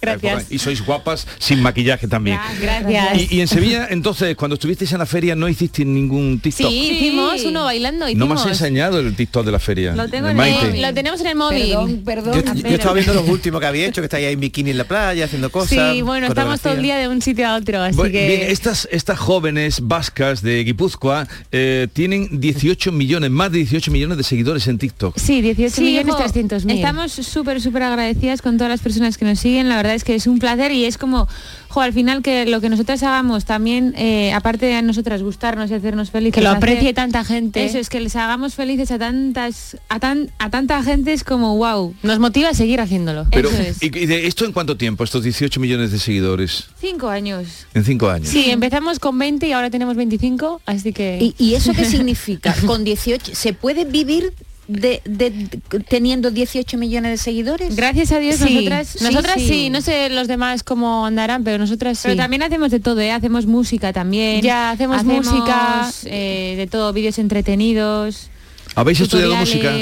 [0.00, 0.46] gracias.
[0.50, 2.38] Y sois guapas sin maquillaje también.
[2.60, 3.30] Gracias.
[3.30, 6.68] Y, y en Sevilla, entonces, cuando estuvisteis en la feria, ¿no hicisteis ningún TikTok?
[6.68, 8.06] Sí, hicimos uno bailando.
[8.06, 8.46] No hicimos.
[8.46, 9.94] has enseñado el TikTok de la feria.
[9.94, 10.70] Lo tengo de en Maite.
[10.70, 12.02] el, lo tenemos en el móvil.
[12.04, 14.70] Perdón, Yo, yo estaba viendo los últimos que había hecho, que estáis ahí en bikini
[14.70, 15.70] en la playa, haciendo cosas.
[15.70, 18.26] Sí, bueno, estamos todo el día de un sitio a otro, así que...
[18.26, 24.16] Bien, estas, estas jóvenes vascas de Guipúzcoa eh, tienen 18 millones, más de 18 millones
[24.16, 25.16] de seguidores en TikTok.
[25.18, 26.76] Sí, 18 Sí, millones jo, 300 mil.
[26.76, 29.68] Estamos súper, súper agradecidas con todas las personas que nos siguen.
[29.68, 31.28] La verdad es que es un placer y es como,
[31.74, 35.70] jo, al final que lo que nosotras hagamos también, eh, aparte de a nosotras gustarnos
[35.70, 36.34] y hacernos felices.
[36.34, 37.64] Que lo hacer- aprecie tanta gente.
[37.64, 41.56] Eso es que les hagamos felices a tantas, a tan, a tanta gente es como
[41.56, 41.94] wow.
[42.02, 43.26] Nos motiva a seguir haciéndolo.
[43.32, 43.82] Pero, Eso es.
[43.82, 46.66] ¿y, y de esto en cuánto tiempo, estos 18 millones de seguidores?
[46.80, 47.66] Cinco años.
[47.74, 48.28] En cinco años.
[48.28, 51.18] Sí, empezamos con 20 y ahora tenemos 25, así que...
[51.20, 52.54] ¿Y, y eso qué significa?
[52.66, 54.32] Con 18, ¿se puede vivir
[54.68, 57.76] de, de- de- teniendo 18 millones de seguidores?
[57.76, 59.70] Gracias a Dios, Sí, nosotras, sí, nosotras sí, sí.
[59.70, 62.04] no sé los demás cómo andarán, pero nosotras sí.
[62.04, 63.10] Pero también hacemos de todo, ¿eh?
[63.12, 64.40] hacemos música también.
[64.42, 68.30] Ya, hacemos, música, eh, de todo, vídeos entretenidos.
[68.76, 69.72] ¿Habéis estudiado música?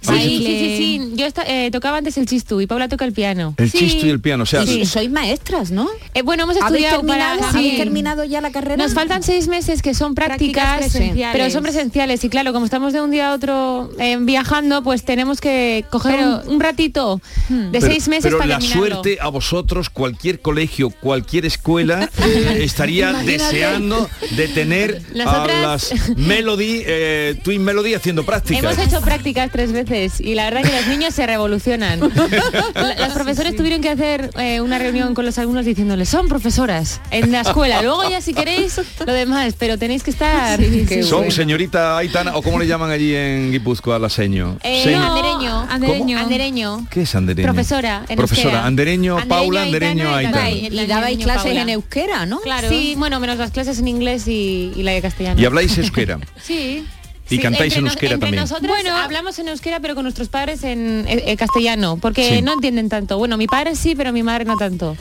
[0.00, 1.12] Sí, ¿Habéis sí, sí, sí.
[1.16, 3.54] Yo esta- eh, tocaba antes el chistú y Paula toca el piano.
[3.58, 3.78] El Sí.
[3.78, 5.88] chisto y el piano, o sea, Y sois maestras, ¿no?
[6.14, 7.50] Eh, bueno, hemos ¿Habéis estudiado terminado, para...
[7.50, 7.76] ¿habéis sí.
[7.76, 8.76] terminado ya la carrera?
[8.82, 11.36] Nos faltan seis meses que son prácticas, Prácticas presenciales.
[11.38, 15.04] pero son presenciales y claro, como estamos de un día a otro eh, viajando, pues
[15.04, 18.86] tenemos que coger Pero- un, un ratito de Pero- seis meses pero para la terminarlo.
[19.02, 23.32] suerte a vosotros, cualquier colegio, cualquier escuela, eh, estaría Imagínate.
[23.32, 28.60] deseando de tener Nosotras- a las Melody, eh, Twin Melody haciendo prácticas.
[28.62, 28.78] prácticas.
[28.86, 29.89] Hemos hecho prácticas tres veces
[30.20, 32.00] y la verdad que los niños se revolucionan.
[32.00, 37.32] Los profesores tuvieron que hacer eh, una reunión con los alumnos diciéndoles, son profesoras en
[37.32, 37.82] la escuela.
[37.82, 40.60] Luego ya si queréis lo demás, pero tenéis que estar...
[41.02, 44.58] Son señorita Aitana, o cómo le llaman allí en Guipúzcoa, la seño.
[44.62, 44.98] Eh, Seño.
[45.00, 46.18] no, andereño, andereño, ¿Cómo?
[46.18, 46.86] andereño.
[46.90, 47.46] ¿Qué es andereño?
[47.52, 48.66] Profesora, en Profesora, euskera.
[48.66, 50.50] andereño, Paula, andereño, Aitana Aitana.
[50.50, 51.62] y Y dabais clases Paula.
[51.62, 52.40] en euskera, ¿no?
[52.40, 52.68] Claro.
[52.68, 55.40] Sí, bueno, menos las clases en inglés y, y la de castellano.
[55.40, 56.18] Y habláis euskera.
[56.42, 56.84] Sí.
[57.30, 58.42] Y cantáis en euskera entre también.
[58.42, 62.42] Nosotros bueno, hablamos en euskera, pero con nuestros padres en eh, castellano, porque Sí.
[62.42, 63.18] no entienden tanto.
[63.18, 64.96] Bueno, mi padre sí, pero mi madre no tanto.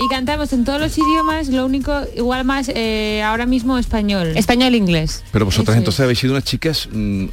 [0.00, 4.32] Y cantamos en todos los idiomas, lo único, igual más eh, ahora mismo español.
[4.36, 5.22] Español inglés.
[5.30, 7.26] Pero vosotras Eso entonces habéis sido unas chicas mm,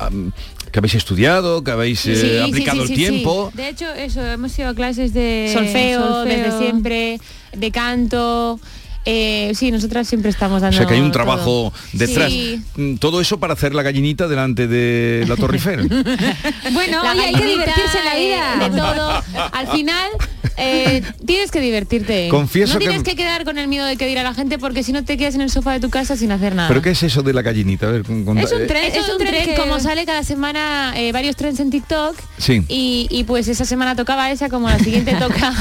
[0.71, 3.49] que habéis estudiado, que habéis eh, Sí, aplicado sí, sí, el tiempo.
[3.51, 3.57] sí.
[3.57, 6.25] De hecho, eso, hemos ido a clases de solfeo, solfeo.
[6.25, 7.19] desde siempre,
[7.53, 8.59] de canto.
[9.05, 11.23] Eh, sí, nosotras siempre estamos O dando sea que hay un todo.
[11.23, 12.31] trabajo detrás.
[12.31, 12.61] Sí.
[12.75, 15.87] Mm, Todo eso para hacer la gallinita delante de la Torre Eiffel.
[16.73, 18.65] Bueno, La oye, hay que divertirse en la vida.
[18.65, 19.23] eh, De todo.
[19.53, 20.09] Al final,
[20.57, 22.27] eh, tienes que divertirte.
[22.29, 23.15] Confieso no que- tienes que...
[23.15, 25.41] quedar con el miedo de que dirá la gente porque si no te quedas en
[25.41, 26.67] el sofá de tu casa sin hacer nada.
[26.67, 27.87] ¿Pero qué es eso de la gallinita?
[27.87, 30.23] A ver, con- con- Es un eh, tren, es un tren que- como sale cada
[30.23, 32.63] semana eh, varios trends en TikTok Sí.
[32.67, 35.53] y, y, pues esa semana tocaba esa como la siguiente toca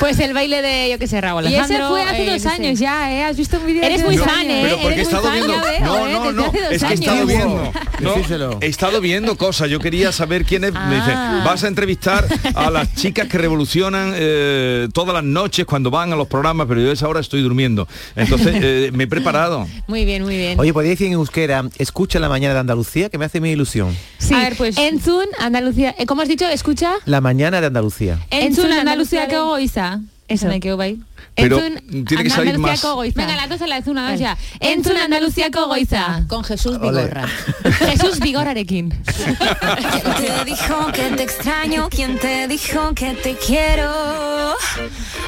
[0.00, 2.46] pues el baile de yo que sé Raúl Y ese Alejandro, fue hace eh, dos
[2.46, 2.78] años.
[2.84, 3.24] Ya, ¿eh?
[3.24, 4.50] Has visto un vídeo Eres muy fan, años.
[4.52, 4.60] ¿eh?
[4.62, 5.52] Pero porque he Eres muy estado viendo.
[5.60, 6.12] veo, No, ¿eh?
[6.12, 6.52] no, no.
[6.70, 7.72] Es que he estado viendo.
[8.00, 8.14] No,
[8.60, 9.70] he estado viendo cosas.
[9.70, 10.72] Yo quería saber quién es.
[10.72, 11.42] Me dice, Ah.
[11.44, 16.16] vas a entrevistar a las chicas que revolucionan eh, todas las noches cuando van a
[16.16, 17.88] los programas, pero yo a esa hora estoy durmiendo.
[18.16, 19.66] Entonces eh, me he preparado.
[19.86, 20.58] Muy bien, muy bien.
[20.60, 23.96] Oye, podéis decir en euskera, escucha la mañana de Andalucía, que me hace mi ilusión.
[24.18, 24.34] Sí.
[24.34, 26.46] A ver, pues Entzun, Andalucía, eh, ¿cómo has dicho?
[26.48, 26.92] Escucha.
[27.06, 28.18] La mañana de Andalucía.
[28.30, 30.00] Entzun, Andalucía, que goiza.
[30.28, 30.46] Eso.
[30.48, 30.98] Me quedo ahí.
[31.34, 32.80] Pero Entzun, tiene que salir Andalucía más.
[32.80, 33.20] Cogoiza.
[33.20, 34.36] Venga, la cosa la hace una dos ya.
[34.60, 36.24] Entzun Andalucía Cogoiza.
[36.28, 36.80] Con Jesús.
[36.80, 37.26] Vigorra.
[37.78, 38.90] Jesús Vigorarekin.
[38.90, 41.88] ¿Quién te dijo que te extraño?
[41.90, 43.90] ¿Quién te dijo que te quiero?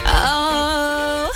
[0.07, 1.29] Oh.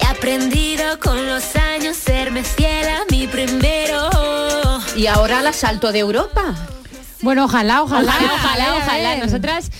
[0.00, 4.10] He aprendido con los años serme fiel a mi primero.
[4.96, 6.54] Y ahora al asalto de Europa.
[7.22, 9.16] Bueno, ojalá, ojalá, Ojalá, ojalá, ojalá.
[9.16, 9.70] Nosotras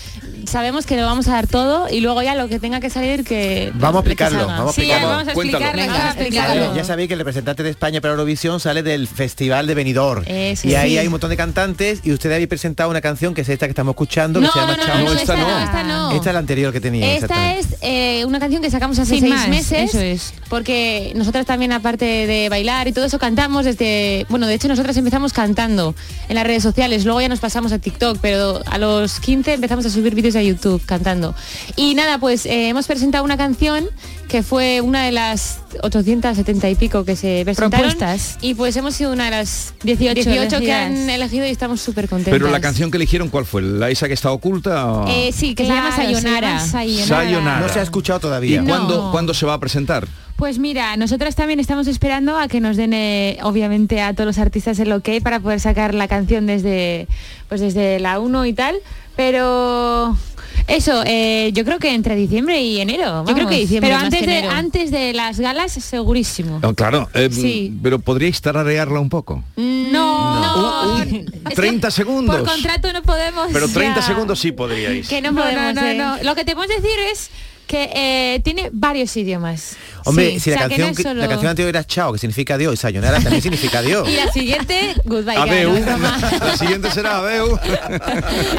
[0.55, 3.25] sabemos que lo vamos a dar todo y luego ya lo que tenga que salir
[3.25, 5.09] que Vamos a que explicarlo, vamos a Sí, explicarlo.
[5.09, 6.77] vamos a explicarlo, Venga, explicarlo.
[6.77, 10.23] Ya sabéis que el representante de España para Eurovisión sale del Festival de Benidorm.
[10.29, 10.99] Eso, y ahí sí.
[10.99, 13.71] hay un montón de cantantes y ustedes habéis presentado una canción que es esta que
[13.71, 14.99] estamos escuchando, que No, se llama no, no, Chao.
[15.05, 15.49] no, esta esta no.
[15.49, 16.13] no, esta no.
[16.13, 17.15] Esta es la anterior que tenía.
[17.17, 20.35] Esta es eh, una canción que sacamos hace Sin seis más, meses, eso es.
[20.49, 24.97] porque nosotras también aparte de bailar y todo eso cantamos desde, bueno, de hecho nosotras
[24.97, 25.97] empezamos cantando
[26.29, 29.85] en las redes sociales, luego ya nos pasamos a TikTok, pero a los 15 empezamos
[29.85, 31.35] a subir vídeos a YouTube cantando.
[31.77, 33.87] Y nada, pues eh, hemos presentado una canción
[34.29, 38.39] que fue una de las 870 y pico que se presentaron Propuestas.
[38.41, 42.09] y pues hemos sido una de las 18, 18 que han elegido y estamos súper
[42.09, 42.33] contentas.
[42.39, 43.63] Pero la canción que eligieron, ¿cuál fue?
[43.63, 44.87] ¿La esa que está oculta?
[44.91, 46.49] o- Eh, sí, que Claro, se llama se Sayonara.
[46.49, 47.07] llama Sayonara.
[47.07, 47.61] Sayonara.
[47.67, 48.63] No se ha escuchado ¿Y todavía.
[48.63, 48.69] No.
[48.69, 50.09] cuándo, cuándo se va a presentar?
[50.37, 54.39] Pues mira, nosotras también estamos esperando a que nos den, eh, obviamente, a todos los
[54.39, 57.07] artistas el ok para poder sacar la canción desde,
[57.49, 58.75] pues desde la 1 y tal.
[59.17, 60.17] Pero
[60.67, 63.25] eso, eh, yo creo que entre diciembre y enero.
[63.27, 66.61] Yo creo que diciembre, Pero antes que de, antes de las galas, segurísimo.
[66.63, 67.77] Oh, claro, eh, Sí.
[67.83, 69.43] pero podríais tararearla un poco.
[69.57, 70.95] No, no.
[70.95, 72.37] Un- un- Es que 30 segundos.
[72.37, 73.49] Por contrato no podemos.
[73.53, 74.07] Pero 30 ya.
[74.07, 75.09] segundos sí podríais.
[75.09, 75.75] Que no No, podemos.
[75.75, 75.95] no, no, eh.
[75.95, 76.17] no.
[76.23, 77.31] Lo que te puedo decir es
[77.67, 79.77] que eh, tiene varios idiomas.
[80.07, 82.13] Hombre, Sí, si la o sea, que canción, no solo- la canción anterior era Chao,
[82.13, 84.07] que significa Dios, y Sayonara también significa Dios.
[84.09, 85.37] Y la siguiente, goodbye.
[85.37, 85.73] Adeu.
[85.73, 85.99] no.
[86.45, 87.59] La siguiente será Adeu.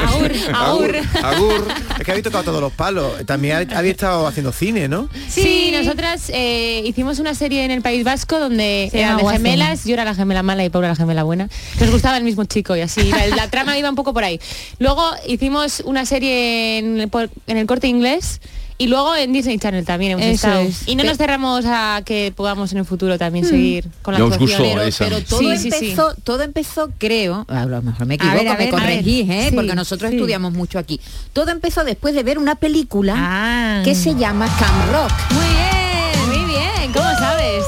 [0.06, 0.96] Agur, agur.
[1.22, 1.68] Agur.
[1.98, 3.24] Es que habéis tocado todos los palos.
[3.26, 5.08] También habéis, estado haciendo cine, ¿no?
[5.28, 9.84] Sí, nosotras eh, hicimos una serie en el País Vasco donde Se eran de gemelas,
[9.84, 11.48] yo era la gemela mala y Paula la gemela buena.
[11.80, 14.40] Nos gustaba el mismo chico y así, la, la trama iba un poco por ahí.
[14.78, 17.10] Luego hicimos una serie en el,
[17.46, 18.40] en el corte inglés
[18.78, 20.60] y luego en Disney Channel también hemos Eso estado.
[20.60, 20.86] es.
[20.86, 23.48] Y no nos cerramos a que podamos en el futuro también Hmm.
[23.48, 24.60] seguir con la Ya os actuación.
[24.60, 25.04] gustó pero, esa.
[25.04, 25.76] pero todo Sí, sí, sí.
[25.90, 29.30] empezó, todo empezó, creo, a lo mejor me A ver, equivoco, a ver, me corregís,
[29.30, 29.46] ¿eh?
[29.50, 30.16] Sí, porque nosotros sí.
[30.16, 31.00] estudiamos mucho aquí.
[31.32, 33.82] Todo empezó después de ver una película Ah.
[33.84, 35.12] que se llama Camp Rock.
[35.30, 36.92] Muy bien, muy bien.
[36.92, 37.64] ¿Cómo sabes?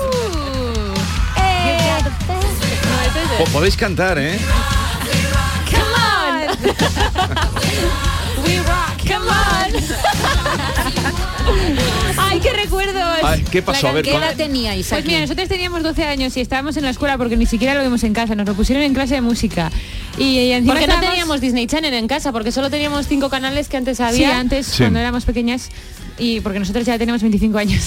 [1.37, 1.99] Eh.
[3.40, 4.38] O podéis cantar, ¿eh?
[5.71, 6.49] Come on.
[8.44, 8.88] We rock.
[12.17, 13.03] Ay, qué recuerdos.
[13.23, 13.88] Ay, ¿qué pasó?
[13.88, 15.09] A ver, ¿Qué ¿cuál- edad teníais Pues aquí?
[15.09, 18.03] mira, nosotros teníamos 12 años y estábamos en la escuela porque ni siquiera lo vimos
[18.05, 19.71] en casa, nos lo pusieron en clase de música.
[20.19, 23.69] Y, y encima porque no teníamos Disney Channel en casa, porque solo teníamos cinco canales
[23.69, 24.79] que antes había, Sí, antes Sí.
[24.83, 25.71] cuando éramos pequeñas.
[26.19, 27.83] Y porque nosotros ya tenemos 25 años.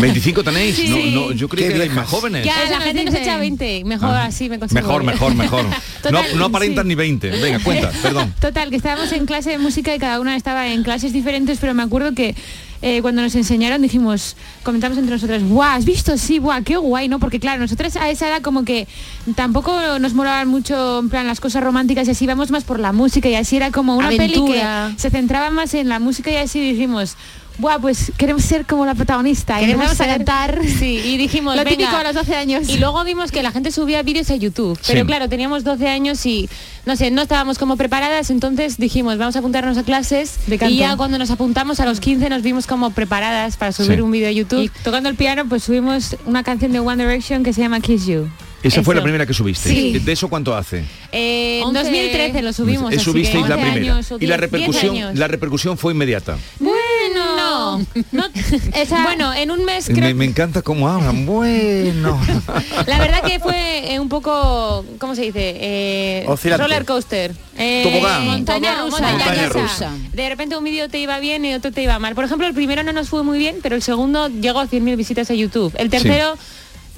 [0.00, 0.88] 25 tenéis, Sí.
[1.14, 2.44] no, no, yo creí que erais más jóvenes.
[2.44, 3.84] Ya, la gente nos echa 20.
[3.84, 4.24] Mejor Ah.
[4.26, 4.80] así me consigo.
[4.80, 5.64] Mejor, mejor, mejor.
[6.04, 6.88] No, Total, no aparentan sí.
[6.88, 7.30] ni 20.
[7.30, 8.34] Venga, cuenta, perdón.
[8.40, 11.72] Total, que estábamos en clase de música y cada una estaba en clases diferentes, pero
[11.72, 12.34] me acuerdo que
[12.82, 16.18] eh, cuando nos enseñaron dijimos, comentamos entre nosotras, guau, ¿has visto?
[16.18, 17.18] Sí, guau, qué guay, ¿no?
[17.18, 18.86] Porque claro, nosotras a esa edad como que
[19.34, 22.92] tampoco nos molaban mucho, en plan, las cosas románticas y así íbamos más por la
[22.92, 24.88] música y así era como una Aventura.
[24.88, 27.16] peli que se centraba más en la música y así dijimos,
[27.56, 29.60] Buah, pues queremos ser como la protagonista.
[29.62, 30.58] Y Queremos ser- cantar.
[30.78, 31.76] Sí, y dijimos, Lo venga.
[31.76, 32.68] típico a los 12 años.
[32.68, 34.78] Y luego vimos que la gente subía vídeos a YouTube.
[34.86, 35.06] Pero Sí.
[35.06, 36.48] claro, teníamos 12 años y,
[36.84, 40.34] no sé, no estábamos como preparadas, entonces dijimos, vamos a apuntarnos a clases.
[40.46, 40.74] De canto.
[40.74, 44.00] y ya cuando nos apuntamos a los 15 nos vimos como preparadas para subir Sí.
[44.00, 44.62] un vídeo a YouTube.
[44.64, 48.06] Y tocando el piano, pues subimos una canción de One Direction que se llama Kiss
[48.06, 48.28] You.
[48.64, 49.68] Esa fue la primera que subiste.
[49.68, 49.98] Sí.
[49.98, 50.84] ¿De eso cuánto hace?
[51.12, 52.92] Eh, en 11 2013 lo subimos.
[52.94, 53.94] Eh, subisteis la 11 primera.
[53.96, 56.38] años y la 10 repercusión, la repercusión fue inmediata.
[56.58, 56.74] Bueno,
[57.14, 57.80] no,
[59.04, 61.26] bueno, en un mes creo Me, me encanta cómo hablan.
[61.26, 62.20] Bueno.
[62.86, 65.56] La verdad que fue eh, un poco, ¿cómo se dice?
[65.60, 67.34] Eh, roller coaster.
[67.56, 68.02] Eh.
[68.24, 69.12] Montaña rusa.
[69.12, 69.90] montaña rusa.
[70.12, 72.14] De repente un vídeo te iba bien y otro te iba mal.
[72.14, 74.96] Por ejemplo, el primero no nos fue muy bien, pero el segundo llegó a 100.000
[74.96, 75.72] visitas a YouTube.
[75.76, 76.36] El tercero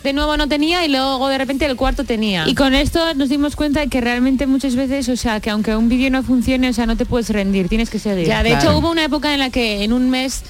[0.07, 2.49] de nuevo no tenía y luego de repente el cuarto tenía.
[2.49, 5.75] Y con esto nos dimos cuenta de que realmente muchas veces, o sea, que aunque
[5.75, 8.27] un vídeo no funcione, o sea, no te puedes rendir, tienes que seguir.
[8.27, 10.43] Ya, de hecho hubo una época en la que en un mes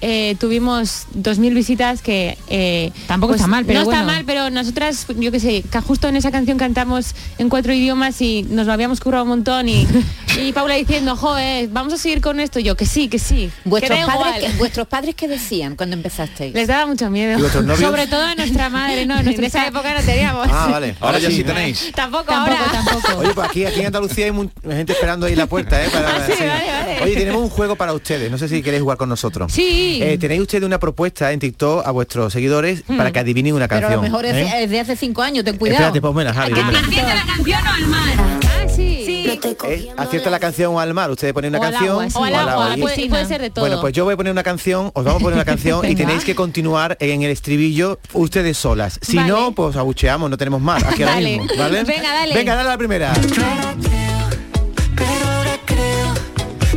[0.00, 2.36] eh, tuvimos 2.000 visitas que...
[2.48, 6.08] eh, Tampoco está mal, pero No está mal, pero nosotras, yo qué sé, que justo
[6.08, 9.86] en esa canción cantamos en cuatro idiomas y nos lo habíamos currado un montón y,
[10.40, 12.58] y Paula diciendo, joder, vamos a seguir con esto.
[12.58, 13.50] Y yo, que sí, que sí.
[13.64, 14.40] Vuestros que padres, igual".
[14.52, 16.54] que- ¿Vuestros padres qué decían cuando empezasteis?
[16.54, 17.38] Les daba mucho miedo.
[17.76, 19.18] Sobre todo a nuestra madre, ¿no?
[19.18, 20.48] En En esa época no teníamos.
[20.50, 20.94] Ah, vale.
[21.00, 21.90] Ahora ya sí tenéis.
[21.94, 22.72] Tampoco, Tampoco, ahora.
[22.72, 23.18] tampoco.
[23.18, 24.32] Oye, pues aquí, aquí en Andalucía hay
[24.76, 25.88] gente esperando ahí en la puerta, ¿eh?
[25.92, 26.44] Para- Ah, sí, sí.
[26.44, 27.02] vale, vale.
[27.02, 28.30] Oye, tenemos un juego para ustedes.
[28.30, 29.52] No sé si queréis jugar con nosotros.
[29.52, 29.98] Sí.
[30.02, 32.96] Eh, tenéis ustedes una propuesta en TikTok a vuestros seguidores Mm.
[32.96, 33.92] para que adivinen una Pero canción.
[33.92, 34.62] a lo mejor es, ¿eh?
[34.64, 35.76] es de hace cinco años, ten cuidado.
[35.80, 36.72] Espérate, pues mira, Javi, dímelo.
[36.72, 38.40] la canción o al mar?
[38.44, 39.03] Ah, sí.
[39.24, 41.10] Eh, acierta la canción o al mar.
[41.10, 42.16] Ustedes ponen una O al canción agua, sí.
[42.18, 43.64] O al agua, y- puede, puede ser de todo.
[43.64, 45.94] Bueno, pues yo voy a poner una canción, os vamos a poner una canción y
[45.96, 48.98] tenéis que continuar en el estribillo ustedes solas.
[49.02, 49.28] Si Vale.
[49.28, 51.46] no, pues abucheamos, no tenemos más aquí ahora mismo.
[51.58, 51.84] ¿vale?
[51.84, 52.34] Venga, dale.
[52.34, 53.12] Venga, dale a la primera.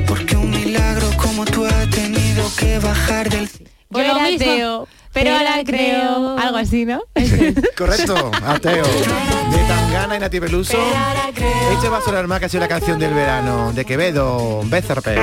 [0.07, 3.59] Porque un milagro como tú ha tenido que bajar del Yo
[3.91, 6.37] lo era mismo, ateo, pero ahora creo.
[6.37, 7.01] Algo así, ¿no?
[7.77, 8.83] Correcto, ateo.
[8.85, 10.77] De Tangana y Nati Peluso.
[11.73, 15.15] Este va a sonar más que ha sido la canción del verano, de Quevedo, Bezarpe.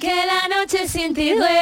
[0.00, 1.58] que la noche sin ti duele.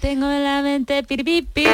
[0.00, 1.66] Tengo en la mente piripipi.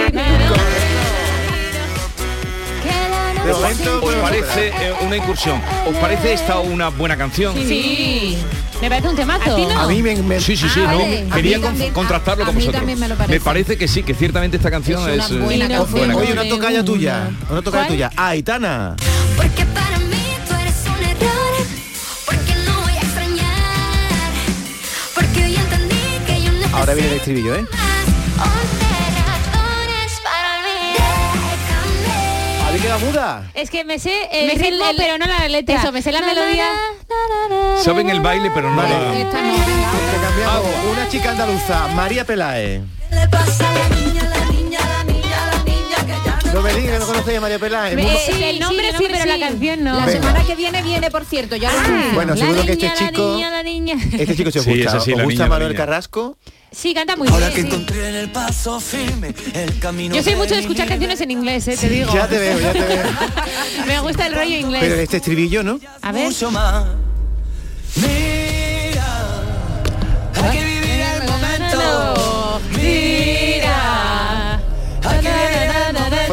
[3.48, 5.60] De momento, ¿Os parece eh, una incursión?
[5.86, 7.54] ¿Os parece esta una buena canción?
[7.56, 8.36] Sí.
[8.80, 9.56] Me parece un temazo.
[9.78, 10.98] A mí me, me- Sí, sí, sí, Ah, no.
[10.98, 11.26] vale.
[11.30, 12.80] A Quería mí con- también- contrastarlo a- con a mí vosotros.
[12.80, 13.34] también me lo parece.
[13.34, 15.82] Me parece que sí, que ciertamente esta canción Es es, una eh, buena.
[15.82, 16.84] Oye, una una.
[16.84, 17.30] tuya.
[17.50, 17.88] Una tocaya ¿Cuál?
[17.88, 18.10] tuya.
[18.16, 18.96] Ah, Aitana.
[19.36, 21.66] Porque para mí tú eres un error,
[22.26, 24.32] porque no voy a extrañar,
[25.14, 27.64] porque hoy entendí que yo Ahora viene el estribillo, ¿eh?
[32.78, 32.78] Olvidarme.
[32.78, 33.50] ¿Habéis quedado muda?
[33.54, 35.76] Es que me sé el Me sé el- ritmo, el- pero no la letra.
[35.80, 36.66] Eso, me sé la melodía.
[37.82, 38.90] Saben el baile, pero no Vale.
[38.90, 39.18] la...
[39.18, 39.54] Esta no.
[40.92, 42.82] Una chica andaluza, María Peláez.
[43.10, 44.07] Le pasa a
[46.62, 47.94] digas que no conocéis a María Peláez.
[47.96, 49.98] Me- Muy- eh, el nombre sí, pero la canción no.
[49.98, 50.20] La Venga.
[50.20, 51.56] semana que viene viene, por cierto.
[51.56, 51.78] Ya lo
[52.14, 53.94] Bueno, La seguro que niña, este la chico- niña, la niña.
[54.18, 54.88] Este chico se os Sí, gusta.
[54.90, 55.78] esa sí, ¿Os la gusta niña, la Manuel niña.
[55.86, 56.36] Carrasco?
[56.70, 57.66] Sí, canta muy Ahora que bien.
[57.68, 61.66] encontré en el paso firme el camino Yo soy mucho de escuchar canciones en inglés,
[61.68, 62.12] eh, te digo.
[62.12, 63.04] Ya te veo, ya te veo.
[63.86, 64.80] Me gusta el rollo inglés.
[64.82, 65.80] Pero este estribillo, ¿no?
[66.02, 66.24] A ver.
[66.26, 66.84] mucho más.
[67.96, 69.40] Mira,
[70.34, 72.60] hay que vivir el momento.
[72.76, 74.07] Mira,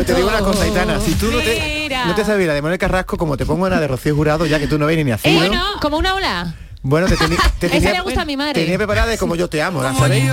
[0.05, 2.05] Pues te digo una cosa, Aitana, si tú no te, Mira.
[2.05, 4.59] no te sabes la de Manuel Carrasco, como te pongo una de Rocío Jurado, ya
[4.59, 6.53] que tú no vienes ni Eh, así, bueno, como una ola.
[6.83, 8.61] Bueno, te, teni- te Esa tenía, le gusta a mi madre.
[8.61, 10.25] tenía preparada de como yo te amo, ¿la sabéis?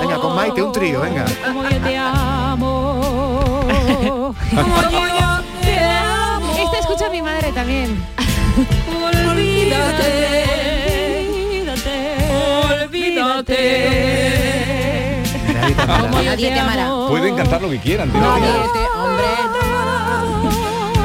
[0.00, 1.26] Venga, con Maite, un trío, venga.
[1.46, 3.64] Como yo te amo.
[4.54, 6.54] Como yo te amo.
[6.64, 8.02] Esta escucha a mi madre también.
[9.30, 10.43] Olvídate.
[15.86, 16.90] Como nadie te amará.
[17.08, 18.10] Pueden cantar lo que quieran.
[18.10, 18.20] tío.
[18.20, 19.24] Nadie te- hombre.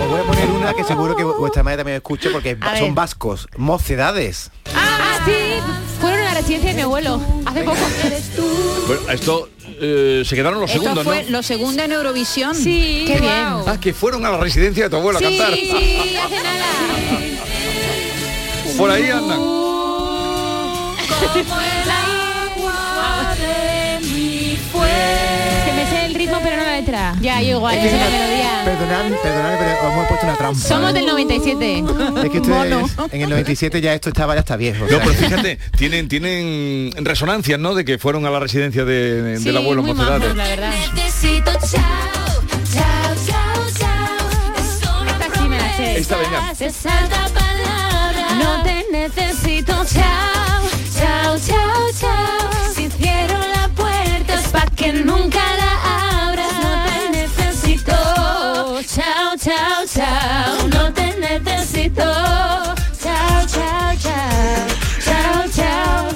[0.04, 2.74] Os voy a poner una que seguro que vu- vuestra madre también escuche porque A
[2.78, 2.94] son ver.
[2.94, 4.52] vascos, mocedades.
[4.76, 5.32] Ah, sí.
[6.00, 7.78] Fueron a la residencia de mi abuelo hace poco.
[8.88, 9.50] Bueno, esto
[9.82, 11.30] eh, se quedaron los Esto segundos, fue ¿no?
[11.32, 12.56] lo segundo en Eurovisión.
[12.56, 13.48] Sí, Qué bien.
[13.68, 15.54] Ah, que fueron a la residencia de tu abuelo a cantar.
[15.54, 15.70] sí,
[16.18, 16.66] hace nada.
[18.78, 19.38] Por ahí andan.
[19.38, 19.60] Como
[21.60, 22.09] el
[26.90, 27.16] letra.
[27.22, 28.62] Ya, yo igual, Es que yo sé la melodía.
[28.66, 30.60] Perdonad, perdonad, pero os hemos puesto una trampa.
[30.60, 31.84] Somos del 97.
[32.24, 34.86] Es que ustedes, en el 97 ya esto estaba ya está viejo.
[34.90, 37.76] No, pero fíjate, tienen, tienen resonancias, ¿no?
[37.76, 40.74] De que fueron a la residencia de, Sí, del abuelo muy majos, la verdad.
[40.96, 42.42] Necesito chao,
[42.74, 44.20] chao, chao, chao.
[44.60, 45.12] Es solo
[45.80, 46.54] Esta venga.
[48.40, 50.64] No te necesito, chao,
[50.98, 52.74] chao, chao, chao.
[52.74, 55.42] Si cierro la puerta es pa' que nunca
[62.00, 64.68] chao, chao, chao,
[65.04, 66.08] chao, chao.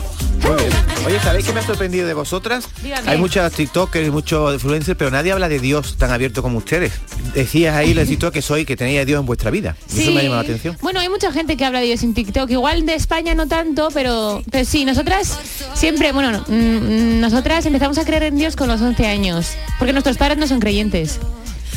[0.42, 0.74] Muy bien.
[1.06, 2.70] Oye, ¿sabéis qué me ha sorprendido de vosotras?
[2.82, 3.10] Dígame.
[3.10, 6.94] Hay muchas TikTokers y muchos influencers, pero nadie habla de Dios tan abierto como ustedes.
[7.34, 9.76] Decías ahí, les que soy, que tenéis a Dios en vuestra vida.
[9.94, 10.78] Y Eso me ha llamado la atención.
[10.82, 12.50] Bueno, hay mucha gente que habla de Dios en TikTok.
[12.50, 15.38] Igual de España no tanto, pero, pero sí, nosotras
[15.74, 19.92] siempre, bueno, no, mm, nosotras empezamos a creer en Dios con los 11 años, porque
[19.92, 21.20] nuestros padres no son creyentes.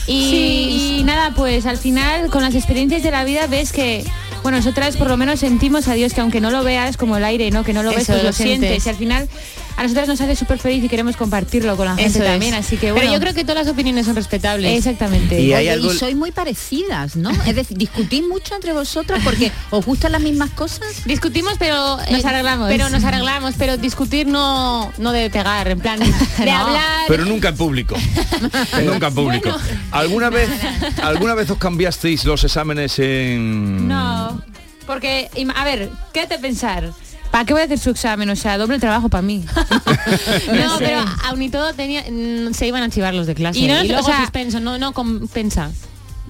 [0.07, 4.05] Y, y nada, pues al final con las experiencias de la vida ves que,
[4.43, 7.25] bueno, nosotras por lo menos sentimos a Dios que aunque no lo veas como el
[7.25, 7.65] aire, ¿no?
[7.65, 8.83] Que no lo ves, Eso, pues lo lo sientes.
[8.83, 8.87] sientes.
[8.87, 9.29] Y al final
[9.77, 12.31] a nosotras nos hace súper feliz y queremos compartirlo con la gente Eso es.
[12.31, 12.55] también.
[12.55, 13.01] Así que bueno.
[13.03, 14.77] Pero yo creo que todas las opiniones son respetables.
[14.79, 15.41] Exactamente.
[15.41, 15.93] Y hay Oye, algo...
[15.93, 17.31] y sois muy parecidas, ¿no?
[17.47, 21.05] Es decir, discutís mucho entre vosotras porque os gustan las mismas cosas.
[21.05, 22.68] Discutimos, pero Nos eh, arreglamos.
[22.68, 25.99] Pero nos arreglamos, pero discutir no no de pegar, en plan
[26.39, 26.57] de No.
[26.57, 27.05] hablar.
[27.09, 27.97] Pero nunca en público.
[28.85, 29.51] nunca en público.
[29.91, 30.49] ¿Alguna vez
[31.03, 34.41] alguna vez os cambiasteis los exámenes en No,
[34.87, 36.93] porque, a ver, quédate a pensar.
[37.37, 38.30] ¿Para qué voy a hacer su examen?
[38.30, 39.45] O sea, doble trabajo para mí.
[40.47, 43.59] No, pero aún y todo tenía, mm, se iban a archivar los de clase.
[43.59, 45.70] Y Y, no- luego o sea- suspenso, no, no compensa.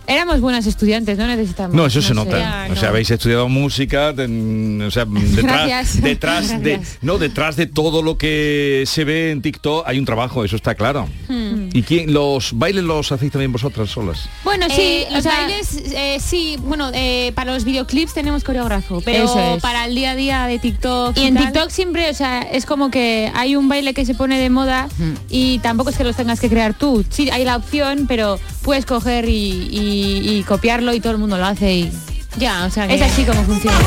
[0.07, 1.75] Éramos buenas estudiantes, no necesitamos.
[1.75, 2.39] No, eso se nota.
[2.39, 7.67] Ya, O sea, habéis estudiado música, ten- o sea, detrás, detrás de no, detrás de
[7.67, 11.09] todo lo que se ve en TikTok hay un trabajo, eso está claro.
[11.29, 11.69] Hmm.
[11.73, 14.29] ¿Y quién los bailes los hacéis también vosotras solas?
[14.45, 18.45] Bueno, sí, Eh, o los sea, bailes, eh, sí, bueno, eh, para los videoclips tenemos
[18.45, 19.63] coreógrafo, pero Eso es.
[19.63, 22.65] para el día a día de TikTok Y en tal- TikTok siempre, o sea, es
[22.67, 24.89] como que hay un baile que se pone de moda
[25.29, 27.05] y tampoco es que los tengas que crear tú.
[27.11, 31.37] Sí, hay la opción, pero puedes coger y, y- y copiarlo y todo el mundo
[31.39, 31.93] lo hace y
[32.39, 33.79] ya, o sea, que es así como funciona.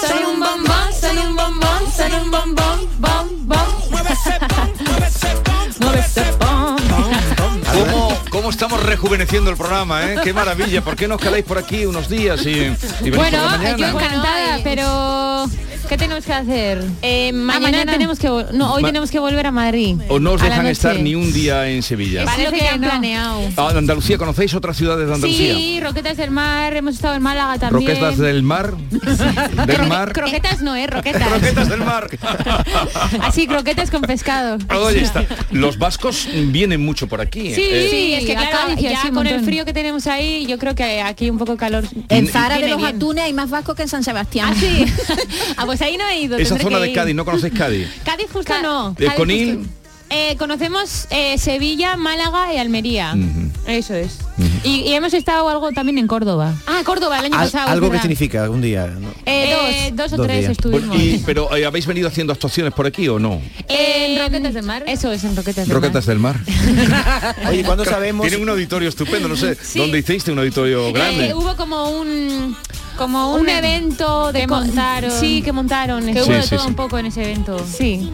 [0.00, 3.66] Soy un bombón, soy un bombón, soy un bombón, bom, bom.
[7.72, 10.16] ¿Cómo, cómo estamos rejuveneciendo el programa, eh?
[10.22, 10.82] Qué maravilla.
[10.82, 13.58] ¿Por qué no os quedáis por aquí unos días y, y venís Bueno, por la
[13.58, 13.76] mañana?
[13.78, 15.50] yo encantada, Bueno, pero
[15.88, 16.84] ¿qué tenemos que hacer?
[17.02, 17.92] Eh, mañana, mañana.
[17.92, 19.96] tenemos que no, hoy Ma- tenemos que volver a Madrid.
[20.08, 22.24] ¿O no os dejan estar ni un día en Sevilla?
[22.24, 22.88] Es lo que, que han no.
[22.88, 23.40] planeado.
[23.56, 25.54] Ah, Andalucía, ¿conocéis otras ciudades de Andalucía?
[25.54, 27.88] Sí, Roquetas del Mar, hemos estado en Málaga también.
[27.88, 28.74] Roquetas del mar,
[29.66, 31.30] del mar, Croquetas no, eh, roquetas.
[31.30, 32.08] roquetas del mar.
[33.22, 34.58] Así, croquetas con pescado.
[34.78, 35.24] Oye, está.
[35.50, 37.54] Los vascos vienen mucho por aquí.
[37.54, 37.88] Sí, eh.
[37.90, 41.30] Sí, es que claro, ya con el frío que tenemos ahí, yo creo que aquí
[41.30, 41.84] un poco de calor.
[42.08, 42.96] En Zara de los bien.
[42.96, 44.50] Atunes hay más vascos que en San Sebastián.
[44.52, 44.86] Ah, sí.
[45.76, 46.36] Pues ahí no he ido.
[46.38, 46.92] Esa zona que de.
[46.92, 47.88] Cádiz, ¿no conocéis Cádiz?
[48.04, 48.90] Cádiz justo no.
[48.98, 49.56] Eh, Cádiz Conil.
[49.58, 49.72] justo-
[50.08, 53.16] Eh, conocemos eh, Sevilla, Málaga y Almería.
[53.66, 54.18] Eso es.
[54.62, 56.54] Y, y hemos estado algo también en Córdoba.
[56.68, 57.70] Ah, Córdoba el año Al- pasado.
[57.72, 58.86] algo que significa algún día.
[58.86, 59.08] ¿no?
[59.26, 60.52] Eh, dos, dos o Dos tres días.
[60.52, 60.96] estuvimos.
[60.96, 63.42] Y- pero eh, habéis venido haciendo actuaciones por aquí o no?
[63.66, 64.84] en Roquetas del Mar.
[64.86, 66.38] Eso es en Roquetas del Roquetas del mar.
[67.48, 68.26] Oye, ¿cuándo sabemos?
[68.28, 69.80] Tienen un auditorio estupendo, no sé, Sí.
[69.80, 70.92] ¿dónde hiciste un auditorio Mar.
[70.92, 71.26] grande?
[71.30, 72.56] Eh, hubo como un
[72.96, 75.10] Como un, un- evento de que montaron.
[75.10, 76.04] Sí, que montaron.
[76.06, 76.66] Que Sí, hubo de sí, todo sí.
[76.68, 77.64] un poco en ese evento.
[77.66, 78.10] Sí.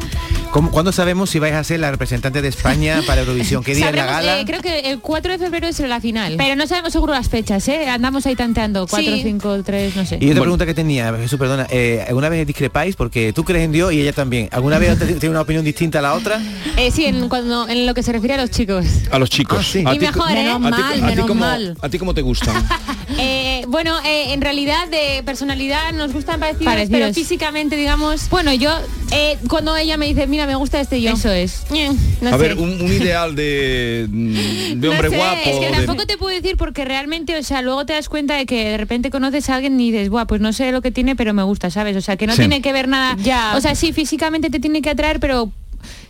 [0.51, 3.63] ¿Cómo- ¿Cuándo sabemos si vais a ser la representante de España para Eurovisión?
[3.65, 4.41] ¿Qué día es la gala?
[4.41, 6.35] eh, creo que el 4 de febrero es la final.
[6.37, 7.89] Pero no sabemos seguro las fechas, ¿eh?
[7.89, 8.87] Andamos ahí tanteando.
[8.87, 9.23] 4, Sí.
[9.23, 10.19] 5, 3, no sé.
[10.21, 12.97] Y otra pregunta que tenía, Jesús, perdona, eh, ¿alguna vez discrepáis?
[12.97, 14.49] Porque tú crees en Dios y ella también.
[14.53, 16.41] ¿Alguna vez tiene una opinión distinta a la otra?
[16.77, 18.85] Eh, sí, en, cuando, en lo que se refiere a los chicos.
[19.11, 19.59] A los chicos.
[19.61, 19.85] Ah, sí.
[19.87, 20.51] ¿A Y ti- mejor, ¿eh?
[20.51, 21.77] A ti- mal, a ti menos cómo- mal.
[21.81, 22.55] ¿A ti cómo te gustan?
[23.73, 27.01] Bueno, eh, en realidad de personalidad nos gustan parecidos, Parecidos.
[27.01, 28.71] pero físicamente, digamos, bueno, yo
[29.13, 31.11] eh, cuando ella me dice, mira, me gusta este yo.
[31.15, 31.63] Eso es.
[31.75, 32.37] Eh, no a sé.
[32.39, 34.07] ver, un, un ideal de,
[34.77, 35.41] de hombre No sé, guapo.
[35.47, 38.37] Es que de- tampoco te puedo decir porque realmente, o sea, luego te das cuenta
[38.37, 40.91] de que de repente conoces a alguien y dices, buah, pues no sé lo que
[40.91, 41.97] tiene, pero me gusta, ¿sabes?
[41.97, 42.41] O sea, que no Sí.
[42.41, 43.17] tiene que ver nada.
[43.23, 43.55] Ya.
[43.57, 45.51] O sea, sí, físicamente te tiene que atraer, pero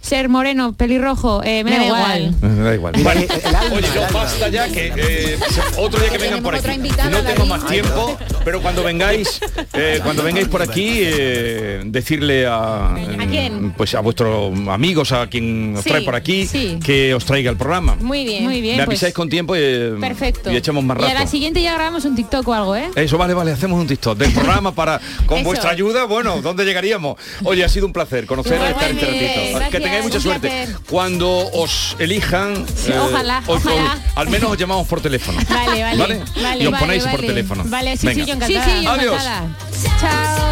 [0.03, 2.35] ser moreno, pelirrojo, eh, me, da igual.
[2.43, 2.93] Me da igual.
[3.03, 3.27] Vale.
[3.73, 5.39] Oye, no basta ya que eh,
[5.79, 6.79] otro día que vengan por aquí.
[7.11, 9.41] No tengo más tiempo, pero cuando vengáis,
[9.73, 12.95] eh, cuando vengáis por aquí, eh, decirle a,
[13.31, 13.73] quién?
[13.73, 16.79] pues a vuestros amigos, a quien os Sí, trae por aquí, sí.
[16.85, 17.97] que os traiga el programa.
[18.01, 18.77] Muy bien, muy bien.
[18.79, 19.61] Me pues, avisáis con tiempo y,
[20.01, 20.51] perfecto.
[20.51, 21.19] y echamos más Y a rato.
[21.21, 22.91] la siguiente ya grabamos un TikTok o algo, ¿eh?
[22.97, 25.47] Eso, vale, vale, hacemos un TikTok del programa para, con Eso.
[25.47, 27.17] vuestra ayuda, bueno, ¿dónde llegaríamos?
[27.45, 29.91] Oye, ha sido un placer conocer a estar este Igualmente, ratito.
[29.93, 30.68] Tengáis mucha suerte.
[30.88, 33.99] Cuando os elijan, eh, ojalá, os- os- ojalá.
[34.16, 35.38] al menos os llamamos por teléfono.
[35.49, 35.97] Vale, vale.
[35.99, 36.24] ¿Vale?
[36.43, 37.26] vale y os vale, ponéis por vale.
[37.26, 37.64] teléfono.
[37.66, 38.24] Vale, sí, Venga.
[38.24, 38.64] sí, yo encantada.
[38.64, 39.22] Sí, sí, yo Adiós.
[39.22, 39.57] encantada.
[40.01, 40.52] Chao.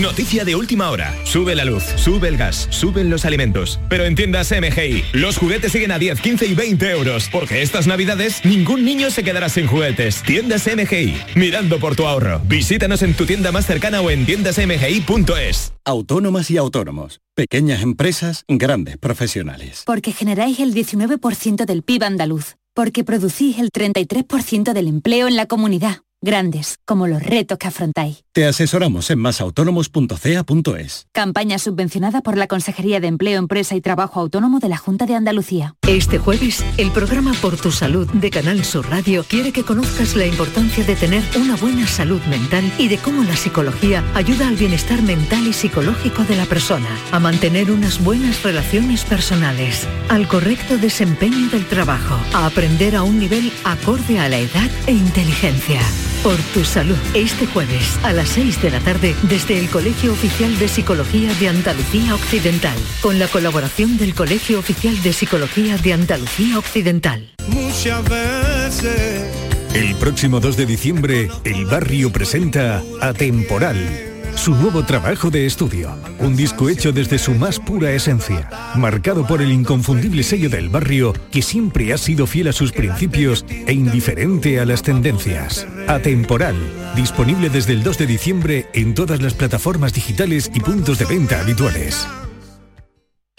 [0.00, 1.14] Noticia de última hora.
[1.24, 3.78] Sube la luz, sube el gas, suben los alimentos.
[3.90, 7.28] Pero en tiendas MGI, los juguetes siguen a 10, 15 y 20 euros.
[7.30, 10.22] Porque estas navidades ningún niño se quedará sin juguetes.
[10.22, 12.40] Tiendas MGI, mirando por tu ahorro.
[12.46, 15.74] Visítanos en tu tienda más cercana o en tiendasmgi.es.
[15.84, 17.20] Autónomas y autónomos.
[17.34, 19.82] Pequeñas empresas, grandes profesionales.
[19.84, 22.56] Porque generáis el 19% del PIB andaluz.
[22.72, 25.98] Porque producís el 33% del empleo en la comunidad.
[26.22, 28.24] Grandes, como los retos que afrontáis.
[28.32, 31.06] Te asesoramos en masautónomos.ca.es.
[31.12, 35.14] Campaña subvencionada por la Consejería de Empleo, Empresa y Trabajo Autónomo de la Junta de
[35.14, 35.76] Andalucía.
[35.88, 40.26] Este jueves, el programa Por tu Salud de Canal Sur Radio quiere que conozcas la
[40.26, 45.00] importancia de tener una buena salud mental y de cómo la psicología ayuda al bienestar
[45.00, 51.48] mental y psicológico de la persona, a mantener unas buenas relaciones personales, al correcto desempeño
[51.48, 55.80] del trabajo, a aprender a un nivel acorde a la edad e inteligencia.
[56.22, 60.58] Por tu salud, este jueves a las 6 de la tarde desde el Colegio Oficial
[60.58, 66.58] de Psicología de Andalucía Occidental, con la colaboración del Colegio Oficial de Psicología de Andalucía
[66.58, 67.26] Occidental.
[67.48, 69.50] Muchas veces.
[69.74, 75.94] El próximo 2 de diciembre, el barrio presenta Atemporal, su nuevo trabajo de estudio.
[76.18, 81.12] Un disco hecho desde su más pura esencia, marcado por el inconfundible sello del barrio
[81.30, 85.66] que siempre ha sido fiel a sus principios e indiferente a las tendencias.
[85.88, 86.56] Atemporal,
[86.96, 91.40] disponible desde el 2 de diciembre en todas las plataformas digitales y puntos de venta
[91.40, 92.06] habituales.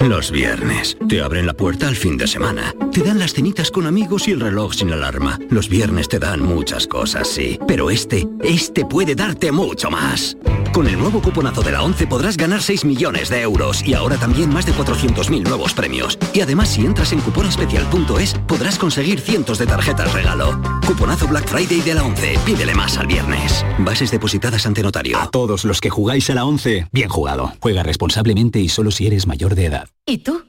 [0.07, 0.97] Los viernes.
[1.07, 2.73] Te abren la puerta al fin de semana.
[2.91, 5.37] Te dan las cenitas con amigos y el reloj sin alarma.
[5.51, 7.59] Los viernes te dan muchas cosas, sí.
[7.67, 10.37] Pero este, este puede darte mucho más.
[10.73, 14.15] Con el nuevo cuponazo de la 11 podrás ganar 6 millones de euros y ahora
[14.15, 16.17] también más de 400.000 nuevos premios.
[16.31, 20.61] Y además si entras en cuponespecial.es podrás conseguir cientos de tarjetas regalo.
[20.87, 22.39] Cuponazo Black Friday de la 11.
[22.45, 23.65] Pídele más al viernes.
[23.79, 25.17] Bases depositadas ante notario.
[25.19, 27.51] A todos los que jugáis a la 11, bien jugado.
[27.59, 29.89] Juega responsablemente y solo si eres mayor de edad.
[30.05, 30.41] ¿Y tú?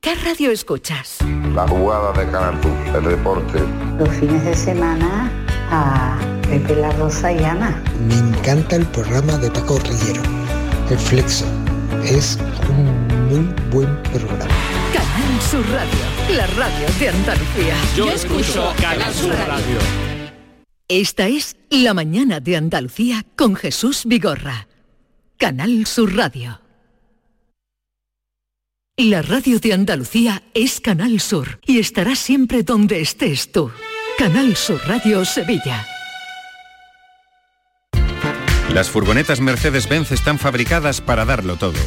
[0.00, 1.18] ¿Qué radio escuchas?
[1.52, 2.60] La jugada de Canal
[2.94, 3.58] el deporte.
[3.98, 5.32] Los fines de semana
[5.70, 7.82] a Pepe la Rosa y Ana.
[8.08, 10.22] Me encanta el programa de Paco Rillero,
[10.88, 11.44] El Flexo.
[12.04, 12.38] Es
[12.68, 14.46] un muy buen programa.
[14.92, 17.74] Canal Sur Radio, la radio de Andalucía.
[17.96, 19.78] Yo escucho Canal Sur Radio.
[20.88, 24.68] Esta es La mañana de Andalucía con Jesús Vigorra.
[25.38, 26.60] Canal Sur Radio.
[28.96, 33.70] La radio de Andalucía es Canal Sur y estará siempre donde estés tú.
[34.16, 35.86] Canal Sur Radio Sevilla.
[38.76, 41.78] Las furgonetas Mercedes-Benz están fabricadas para darlo todo.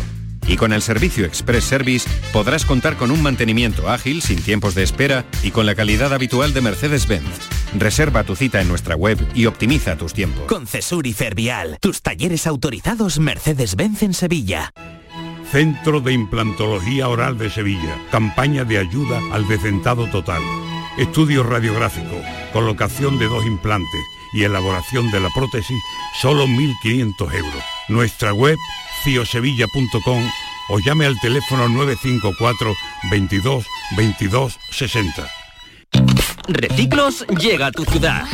[0.48, 4.82] Y con el servicio Express Service podrás contar con un mantenimiento ágil, sin tiempos de
[4.82, 7.30] espera y con la calidad habitual de Mercedes-Benz.
[7.78, 10.46] Reserva tu cita en nuestra web y optimiza tus tiempos.
[10.48, 14.74] Con Cesur y Fervial, tus talleres autorizados Mercedes-Benz en Sevilla.
[15.52, 18.02] Centro de Implantología Oral de Sevilla.
[18.10, 20.42] Campaña de ayuda al decentado total.
[20.98, 22.20] Estudio radiográfico,
[22.52, 24.02] colocación de dos implantes
[24.34, 25.82] y elaboración de la prótesis,
[26.22, 27.64] solo 1.500 euros.
[27.88, 28.58] Nuestra web,
[29.04, 30.30] ciosevilla.com
[30.70, 32.74] o llame al teléfono 954
[33.10, 33.66] 22
[33.98, 35.30] 22 60.
[36.48, 38.26] Reciclos llega a tu ciudad.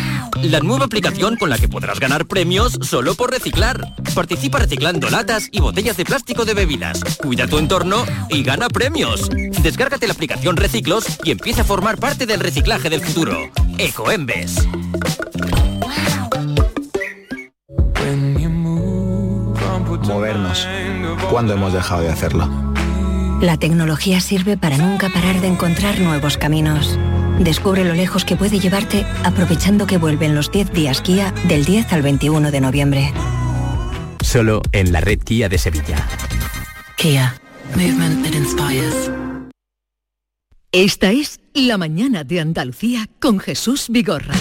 [0.41, 3.93] La nueva aplicación con la que podrás ganar premios solo por reciclar.
[4.13, 7.01] Participa reciclando latas y botellas de plástico de bebidas.
[7.17, 9.29] Cuida tu entorno y gana premios.
[9.61, 13.51] Descárgate la aplicación Reciclos y empieza a formar parte del reciclaje del futuro.
[13.77, 14.65] Ecoembes.
[20.07, 20.67] Movernos.
[21.29, 22.49] ¿Cuándo hemos dejado de hacerlo?
[23.41, 26.97] La tecnología sirve para nunca parar de encontrar nuevos caminos.
[27.39, 31.91] Descubre lo lejos que puede llevarte aprovechando que vuelven los 10 días Kia del 10
[31.93, 33.13] al 21 de noviembre.
[34.21, 36.07] Solo en la red Kia de Sevilla.
[36.97, 37.35] Kia.
[37.75, 39.11] Movement that inspires.
[40.71, 44.35] Esta es La mañana de Andalucía con Jesús Vigorra.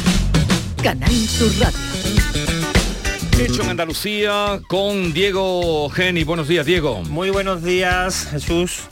[0.83, 1.94] Canal Sur Radio.
[3.39, 6.23] Hecho en Andalucía con Diego Geni.
[6.23, 7.03] Buenos días, Diego.
[7.03, 8.83] Muy buenos días, Jesús.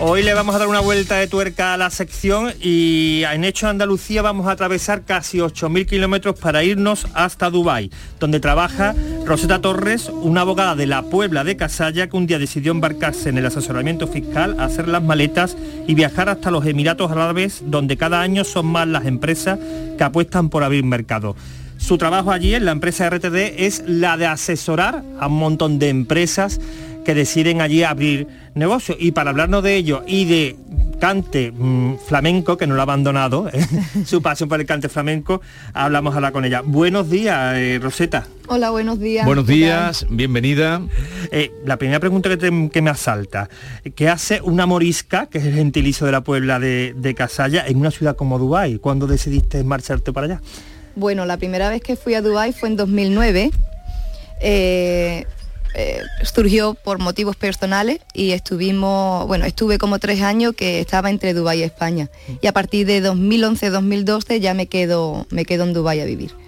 [0.00, 3.68] Hoy le vamos a dar una vuelta de tuerca a la sección y en Hecho
[3.68, 10.08] Andalucía vamos a atravesar casi 8.000 kilómetros para irnos hasta Dubái, donde trabaja Roseta Torres,
[10.08, 14.08] una abogada de la Puebla de Casalla que un día decidió embarcarse en el asesoramiento
[14.08, 18.88] fiscal, hacer las maletas y viajar hasta los Emiratos Árabes, donde cada año son más
[18.88, 19.60] las empresas
[19.96, 21.36] que apuestan por abrir mercado.
[21.84, 25.90] Su trabajo allí en la empresa RTD es la de asesorar a un montón de
[25.90, 26.58] empresas
[27.04, 28.96] que deciden allí abrir negocio.
[28.98, 30.56] Y para hablarnos de ello y de
[30.98, 33.60] cante mm, flamenco, que no lo ha abandonado, ¿eh?
[34.06, 35.42] su pasión por el cante flamenco,
[35.74, 36.62] hablamos ahora con ella.
[36.64, 38.26] Buenos días, eh, Roseta.
[38.46, 39.26] Hola, buenos días.
[39.26, 40.80] Buenos días, bienvenida.
[41.32, 43.50] Eh, la primera pregunta que, te- que me asalta,
[43.94, 47.76] ¿qué hace una morisca, que es el gentilicio de la Puebla de, de Casalla, en
[47.76, 48.78] una ciudad como Dubái?
[48.78, 50.40] ¿Cuándo decidiste marcharte para allá?
[50.96, 53.50] Bueno, la primera vez que fui a Dubái fue en 2009.
[54.40, 55.26] Eh,
[55.76, 61.34] eh, surgió por motivos personales y estuvimos, bueno, estuve como tres años que estaba entre
[61.34, 62.10] Dubái y España.
[62.40, 66.43] Y a partir de 2011-2012 ya me quedo, me quedo en Dubái a vivir.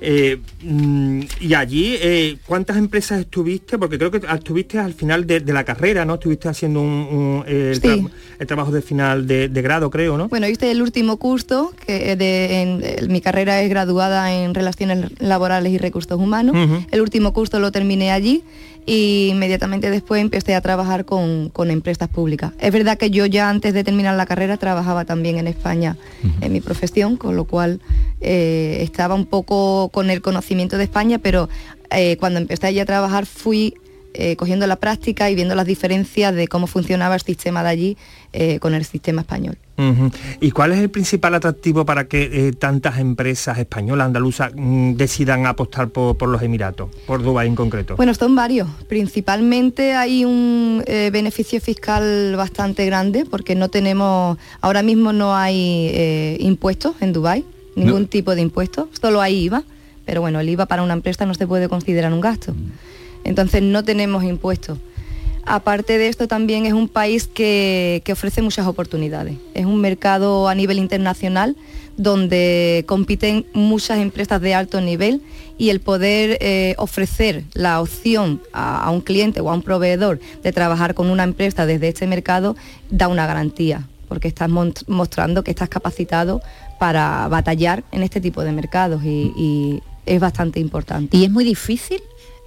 [0.00, 3.78] Eh, mm, y allí, eh, ¿cuántas empresas estuviste?
[3.78, 6.14] Porque creo que estuviste al final de, de la carrera, ¿no?
[6.14, 7.80] Estuviste haciendo un, un- el, Sí.
[7.82, 10.28] tra- el trabajo de final de, de grado, creo, ¿no?
[10.28, 15.10] Bueno, hice el último curso, que de, en- el- mi carrera es graduada en Relaciones
[15.20, 16.56] Laborales y Recursos Humanos.
[16.90, 18.42] El último curso lo terminé allí
[18.88, 22.52] y inmediatamente después empecé a trabajar con, con empresas públicas.
[22.58, 25.98] Es verdad que yo ya antes de terminar la carrera trabajaba también en España
[26.40, 27.82] en mi profesión, con lo cual
[28.22, 31.50] eh, estaba un poco con el conocimiento de España, pero
[31.90, 33.74] eh, cuando empecé allí a trabajar fui
[34.18, 37.96] eh, cogiendo la práctica y viendo las diferencias de cómo funcionaba el sistema de allí
[38.34, 39.56] eh, con el sistema español.
[40.40, 45.46] ¿Y cuál es el principal atractivo para que eh, tantas empresas españolas, andaluzas, mm, decidan
[45.46, 47.94] apostar por, por los Emiratos, por Dubái en concreto?
[47.94, 48.68] Bueno, son varios.
[48.88, 55.90] Principalmente hay un eh, beneficio fiscal bastante grande porque no tenemos, ahora mismo no hay
[55.92, 57.44] eh, impuestos en Dubái,
[57.76, 59.62] ningún tipo de impuesto, solo hay IVA,
[60.04, 62.52] pero bueno, el IVA para una empresa no se puede considerar un gasto.
[63.24, 64.78] Entonces no tenemos impuestos.
[65.44, 69.36] Aparte de esto, también es un país que, que ofrece muchas oportunidades.
[69.54, 71.56] Es un mercado a nivel internacional
[71.98, 75.20] donde compiten muchas empresas de alto nivel
[75.58, 80.52] y el poder eh, ofrecer la opción a, un cliente o a un proveedor de
[80.52, 82.56] trabajar con una empresa desde este mercado
[82.88, 84.48] da una garantía, porque estás
[84.86, 86.40] mostrando que estás capacitado
[86.78, 91.16] para batallar en este tipo de mercados y es bastante importante.
[91.16, 92.00] Y es muy difícil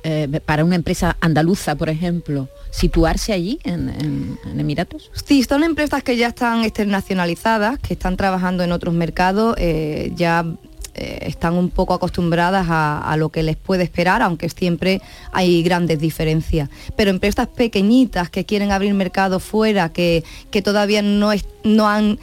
[0.04, 5.12] eh, para una empresa andaluza, por ejemplo, situarse allí en, Emiratos.
[5.26, 10.44] Sí, son empresas que ya están externacionalizadas, que están trabajando en otros mercados, eh, ya
[10.96, 16.00] eh, están un poco acostumbradas a, lo que les puede esperar, aunque siempre hay grandes
[16.00, 16.70] diferencias.
[16.96, 21.30] Pero empresas pequeñitas que quieren abrir mercado fuera, que, que todavía no,
[21.64, 22.18] no han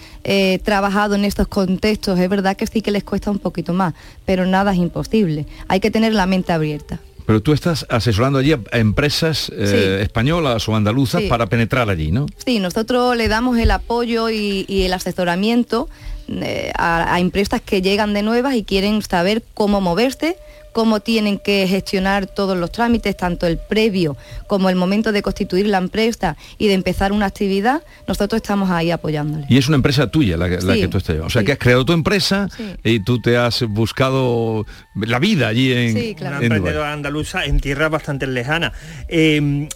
[0.65, 3.95] trabajado en estos contextos, es verdad que sí que les cuesta un poquito más,
[4.27, 5.47] pero nada es imposible.
[5.69, 6.99] Hay que tener la mente abierta.
[7.29, 9.67] Pero tú estás asesorando allí a empresas eh,
[9.99, 10.03] Sí.
[10.03, 11.29] españolas o andaluzas Sí.
[11.29, 12.25] para penetrar allí, ¿no?
[12.43, 15.91] Sí, nosotros le damos el apoyo y, y el asesoramiento
[16.29, 20.39] eh, a, a empresas que llegan de nuevas y quieren saber cómo moverse,
[20.73, 24.17] cómo tienen que gestionar todos los trámites, tanto el previo
[24.47, 28.91] como el momento de constituir la empresa y de empezar una actividad, nosotros estamos ahí
[28.91, 29.51] apoyándoles.
[29.51, 31.17] Y es una empresa tuya la, que- la Sí, que tú estás.
[31.23, 31.47] O sea, sí.
[31.47, 32.65] que has creado tu empresa Sí.
[32.85, 34.65] y tú te has buscado
[34.95, 36.43] la vida allí en, Una en Dubái.
[36.45, 38.73] emprendedora andaluza en tierras bastante lejanas.
[39.09, 39.69] Eh,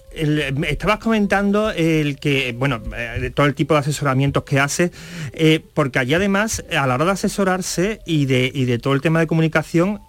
[0.69, 4.91] estabas comentando el que, bueno, eh, de todo el tipo de asesoramientos que hace,
[5.33, 9.01] eh, porque allí además, a la hora de asesorarse y de, y de todo el
[9.01, 10.01] tema de comunicación,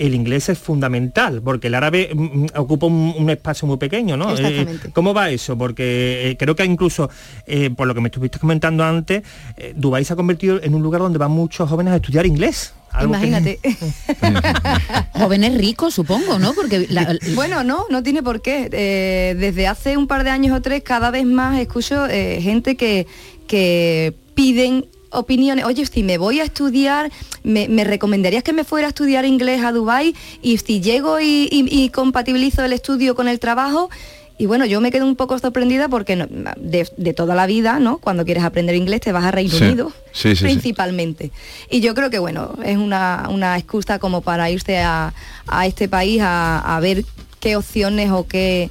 [0.00, 4.16] el inglés es fundamental, porque el árabe mm, mm, ocupa un, un espacio muy pequeño,
[4.16, 4.30] ¿no?
[4.32, 4.88] Exactamente.
[4.88, 5.56] Eh, ¿Cómo va eso?
[5.56, 7.08] Porque eh, creo que incluso,
[7.46, 9.22] eh, por lo que me estuviste comentando antes,
[9.56, 12.74] eh, Dubái se ha convertido en un lugar donde van muchos jóvenes a estudiar inglés.
[12.92, 13.60] Algo que- Imagínate.
[15.14, 16.52] Jóvenes ricos, supongo, ¿no?
[16.54, 18.68] Porque la- Bueno, no, no tiene por qué.
[18.72, 22.76] Eh, desde hace un par de años o tres, cada vez más escucho eh, gente
[22.76, 23.06] que,
[23.46, 25.64] que piden opiniones.
[25.64, 27.10] Oye, si me voy a estudiar,
[27.42, 31.48] me, me recomendarías que me fuera a estudiar inglés a Dubai y si llego y,
[31.50, 33.90] y- y compatibilizo el estudio con el trabajo.
[34.38, 37.78] y bueno, yo me quedo un poco sorprendida porque no- de, de toda la vida,
[37.78, 37.98] ¿no?
[37.98, 39.64] Cuando quieres aprender inglés te vas a Reino Sí.
[39.64, 40.44] Unido, Sí, sí, sí.
[40.44, 41.30] principalmente.
[41.70, 45.12] Y yo creo que, bueno, es una, una excusa como para irse a,
[45.46, 47.04] a este país a, a ver
[47.38, 48.70] qué opciones o qué,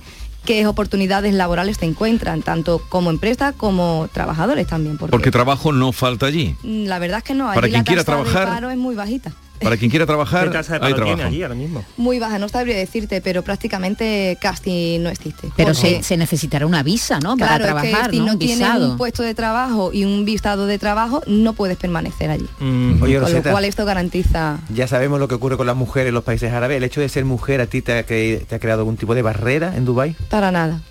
[0.49, 4.97] qué oportunidades laborales te encuentran, tanto como empresa como trabajadores también.
[4.97, 6.55] Porque, Porque trabajo no falta allí.
[6.63, 8.95] la verdad es que no, allí Para quien la quiera de trabajar- paro es muy
[8.95, 9.31] bajita.
[9.60, 11.22] Para quien quiera trabajar, ¿Qué tasa de hay trabajo.
[11.24, 11.84] allí ahora mismo?
[11.97, 15.49] Muy baja, no sabría decirte, pero prácticamente casi no existe.
[15.57, 17.36] Pero se, se necesitará una visa, ¿no?
[17.38, 18.26] Para Claro, es que trabajar, si ¿no?
[18.28, 18.91] no Un tienes visado.
[18.91, 22.47] un puesto de trabajo y un visado de trabajo, no puedes permanecer allí.
[22.60, 23.01] Mm.
[23.03, 24.60] Oye, Con lo cual esto garantiza...
[24.74, 26.78] ya sabemos lo que ocurre con las mujeres en los países árabes.
[26.78, 29.14] ¿El hecho de ser mujer a ti te ha, cre- te ha creado algún tipo
[29.16, 30.16] de barrera en Dubái?
[30.30, 30.82] Para nada.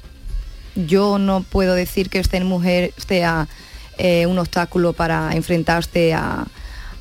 [0.74, 3.48] Yo no puedo decir que ser mujer sea
[3.96, 6.46] eh, un obstáculo para enfrentarse a,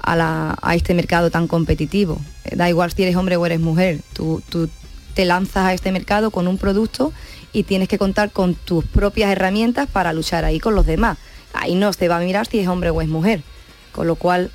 [0.08, 2.20] a la- este mercado tan competitivo.
[2.46, 4.00] Eh, Da igual si eres hombre o eres mujer.
[4.14, 4.70] Tú, tú
[5.14, 7.12] te lanzas a este mercado con un producto
[7.52, 11.18] y tienes que contar con tus propias herramientas para luchar ahí con los demás.
[11.54, 13.42] Ahí no se va a mirar si es hombre o es mujer.
[13.92, 14.50] Con lo cual,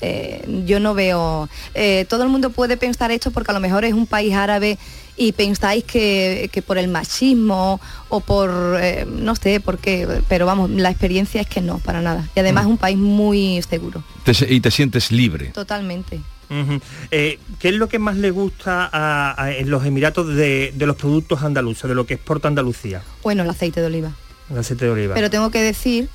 [0.00, 1.48] eh, yo no veo...
[1.74, 4.78] eh, todo el mundo puede pensar esto porque a lo mejor es un país árabe
[5.16, 10.46] y pensáis que, que por el machismo o por, eh, no sé, por qué, pero
[10.46, 12.28] vamos, la experiencia es que no, para nada.
[12.36, 15.46] Y además es un país muy seguro, Te y te sientes libre.
[15.46, 16.20] totalmente.
[17.10, 20.86] Eh, ¿Qué es lo que más le gusta a- a- en los Emiratos de, de
[20.86, 23.02] los productos andaluces, de lo que exporta Andalucía?
[23.22, 24.12] Bueno, el aceite de oliva.
[24.50, 25.14] El aceite de oliva.
[25.14, 26.08] Pero tengo que decir,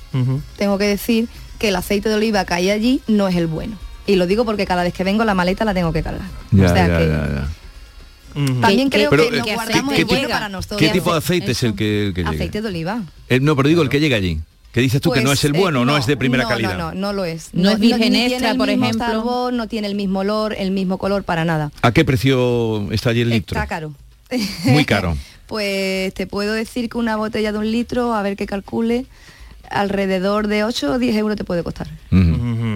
[0.56, 1.28] tengo que decir
[1.64, 3.78] que el aceite de oliva que hay allí no es el bueno.
[4.06, 6.28] Y lo digo porque cada vez que vengo la maleta la tengo que cargar.
[6.50, 7.48] Ya, o sea ya, que ya,
[8.36, 8.60] ya.
[8.60, 10.78] también creo Pero, que eh, nos ¿qué- guardamos qué el bueno tipo- para nosotros.
[10.80, 12.30] ¿Qué tipo de aceite es el que, el que llega?
[12.34, 13.02] Aceite de oliva.
[13.30, 14.40] Eh, no, pero digo el que llega allí.
[14.72, 16.48] Que dices tú que no Pues, es el eh, bueno, no, es de primera no,
[16.50, 16.76] calidad.
[16.76, 17.48] No, no, no lo es.
[17.54, 19.06] No es virgen extra, por mismo ejemplo.
[19.06, 21.70] sabor, no tiene el mismo olor, el mismo color, para nada.
[21.80, 23.56] ¿A qué precio está allí el litro?
[23.56, 23.94] Está caro.
[24.64, 25.16] Muy caro.
[25.46, 29.04] Pues te puedo decir que una botella de un litro, a ver que calcule,
[29.70, 31.88] alrededor de 8 o 10 euros te puede costar.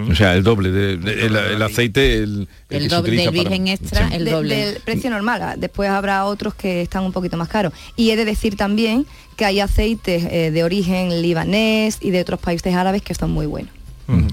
[0.09, 0.71] O sea, el doble.
[0.71, 4.15] de- de- el, el aceite, el, el doble del para- virgen extra, Sí.
[4.15, 4.55] el De- doble.
[4.55, 5.55] del precio normal.
[5.57, 7.73] Después habrá otros que están un poquito más caros.
[7.95, 12.39] Y he de decir también que hay aceites eh, de origen libanés y de otros
[12.39, 13.71] países árabes que son muy buenos.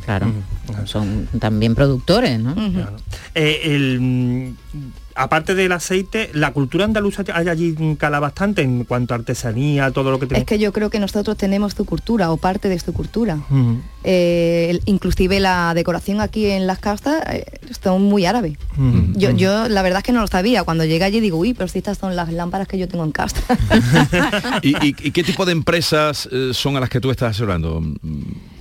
[0.06, 0.32] Claro.
[0.86, 2.54] Son también productores, ¿no?
[3.34, 4.54] Eh, el,
[5.16, 10.10] aparte del aceite, la cultura andaluza hay allí cala bastante en cuanto a artesanía, todo
[10.10, 10.46] lo que Es tenemos.
[10.46, 13.38] que yo creo que nosotros tenemos su cultura o parte de su cultura.
[14.04, 17.44] Eh, el- inclusive la decoración aquí en las casas eh,
[17.82, 18.58] son muy árabes.
[18.78, 19.12] Ujú.
[19.14, 20.62] Yo, yo la verdad es que no lo sabía.
[20.64, 23.12] Cuando llegué allí digo, uy, pero si estas son las lámparas que yo tengo en
[23.12, 23.40] casa.
[24.62, 27.82] ¿Y, y- y qué tipo de empresas eh, son a las que tú estás asesorando?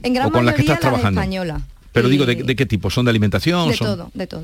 [0.03, 1.19] en gran ¿O con las que mayoría estás trabajando?
[1.21, 1.61] españolas.
[1.91, 2.89] Pero Y- digo, ¿de, de qué tipo?
[2.89, 3.69] ¿Son de alimentación?
[3.69, 3.87] De son...
[3.87, 4.43] todo, de todo.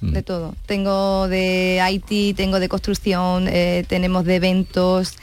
[0.00, 0.12] Mm.
[0.12, 0.54] De todo.
[0.66, 5.14] Tengo de IT, tengo de construcción, eh, tenemos de eventos,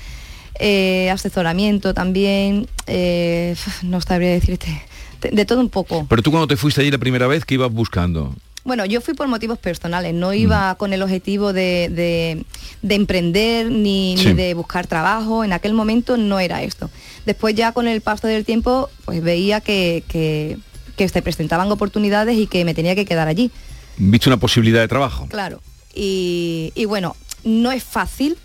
[0.60, 4.82] eh, asesoramiento también, eh, no sabría decirte,
[5.22, 6.06] de, de todo un poco.
[6.10, 8.34] Pero tú cuando te fuiste allí la primera vez, ¿qué ibas buscando?
[8.66, 10.34] Bueno, yo fui por motivos personales, no Mm.
[10.36, 12.46] iba con el objetivo de, de-
[12.82, 14.28] de emprender ni, Sí.
[14.28, 16.90] ni de buscar trabajo, en aquel momento no era esto.
[17.26, 20.58] Después ya con el paso del tiempo, pues veía que, que-
[20.96, 23.52] que se presentaban oportunidades y que me tenía que quedar allí.
[23.98, 25.28] ¿Viste una posibilidad de trabajo?
[25.28, 25.62] Claro.
[25.94, 28.38] Y, y bueno, no es fácil,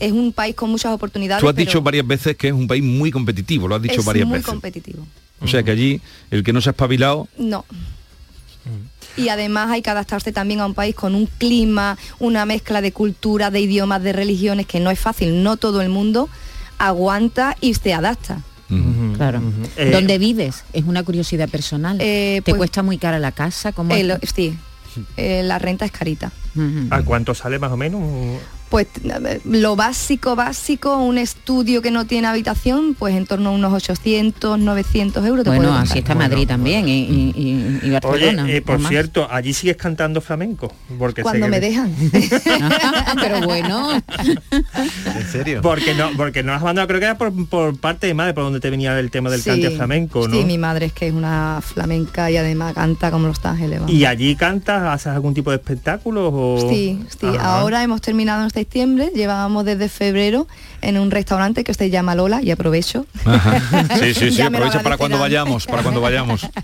[0.00, 1.40] es un país con muchas oportunidades.
[1.40, 4.00] Tú has pero dicho varias veces que es un país muy competitivo, lo has dicho
[4.00, 4.46] es varias muy veces.
[4.50, 5.06] competitivo.
[5.40, 7.64] O sea que allí el que no se ha espabilado, No.
[9.16, 12.92] Y además hay que adaptarse también a un país con un clima, una mezcla de
[12.92, 15.42] cultura, de idiomas, de religiones, que no es fácil.
[15.42, 16.30] No todo el mundo
[16.78, 18.40] aguanta y se adapta.
[19.16, 19.42] Claro.
[19.76, 20.64] Eh, ¿Dónde vives?
[20.72, 21.98] Es una curiosidad personal.
[21.98, 23.72] ¿Te pues- cuesta muy cara la casa?
[23.72, 24.18] ¿Cómo El- es?
[24.34, 24.56] sí,
[25.16, 26.32] eh, la renta es carita.
[26.90, 28.02] ¿A cuánto sale más o menos?
[28.72, 28.86] Pues
[29.44, 34.58] lo básico, básico, un estudio que no tiene habitación, pues en torno a unos 800,
[34.58, 35.44] 900 euros.
[35.44, 38.50] te Bueno, puede así está Madrid también y, y- y- y Oye, Barcelona.
[38.50, 40.72] eh, por cierto, allí sigues cantando flamenco.
[40.98, 41.94] Porque Cuando que- me dejan.
[43.20, 43.92] Pero bueno.
[44.50, 45.60] ¿En serio?
[45.60, 48.44] Porque no, porque no has mandado, creo que era por, por parte de madre, por
[48.44, 50.34] donde te venía el tema del Sí, cante flamenco, ¿no?
[50.34, 53.82] Sí, mi madre es que es una flamenca y además canta como los ángeles.
[53.86, 56.30] ¿Y allí cantas, haces algún tipo de espectáculo?
[56.32, 56.70] O...
[56.70, 57.26] Sí, sí.
[57.26, 57.58] Ajá.
[57.58, 60.46] Ahora hemos terminado en septiembre, llevábamos desde febrero
[60.82, 63.06] en un restaurante que se llama Lola y aprovecho.
[64.00, 66.46] sí, sí, sí, aprovecha para cuando vayamos, para cuando vayamos.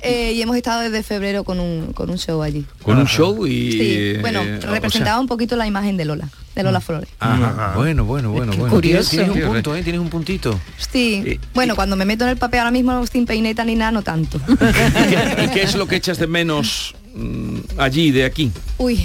[0.00, 2.64] Eh, y hemos estado desde febrero con un, con un show allí.
[2.82, 3.72] Con un show y...
[3.72, 7.08] Sí, eh, bueno, o sea, representaba un poquito la imagen de Lola, de Lola Flores.
[7.18, 8.80] Ajá, Bueno, bueno, bueno, bueno.
[8.80, 9.82] Tienes, tienes un Sí, punto, ¿eh?
[9.82, 10.58] Tienes un puntito.
[10.92, 14.02] Sí, bueno, cuando me meto en el papel ahora mismo sin peineta ni nada, no
[14.02, 14.40] tanto.
[14.48, 18.50] ¿Y qué, y qué es lo que echas de menos mm, allí, de aquí?
[18.78, 19.04] Uy,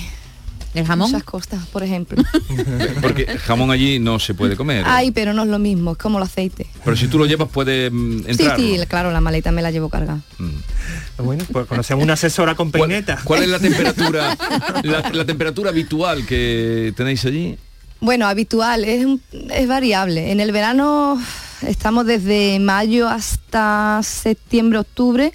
[0.77, 1.09] ¿El jamón?
[1.09, 2.23] Muchas costas, por ejemplo.
[3.01, 4.83] Porque jamón allí no se puede comer.
[4.85, 6.67] Ay, pero no es lo mismo, es como el aceite.
[6.85, 8.59] Pero si tú lo llevas puede mm, entrar.
[8.59, 10.21] Sí, sí, claro, la maleta me la llevo cargada.
[11.17, 13.19] Bueno, pues conocemos una asesora con peineta.
[13.23, 14.37] ¿Cuál es la temperatura,
[14.83, 17.57] la, la temperatura habitual que tenéis allí?
[17.99, 19.07] Bueno, habitual, es,
[19.49, 20.31] es variable.
[20.31, 21.19] En el verano
[21.65, 25.33] estamos desde mayo hasta septiembre, octubre,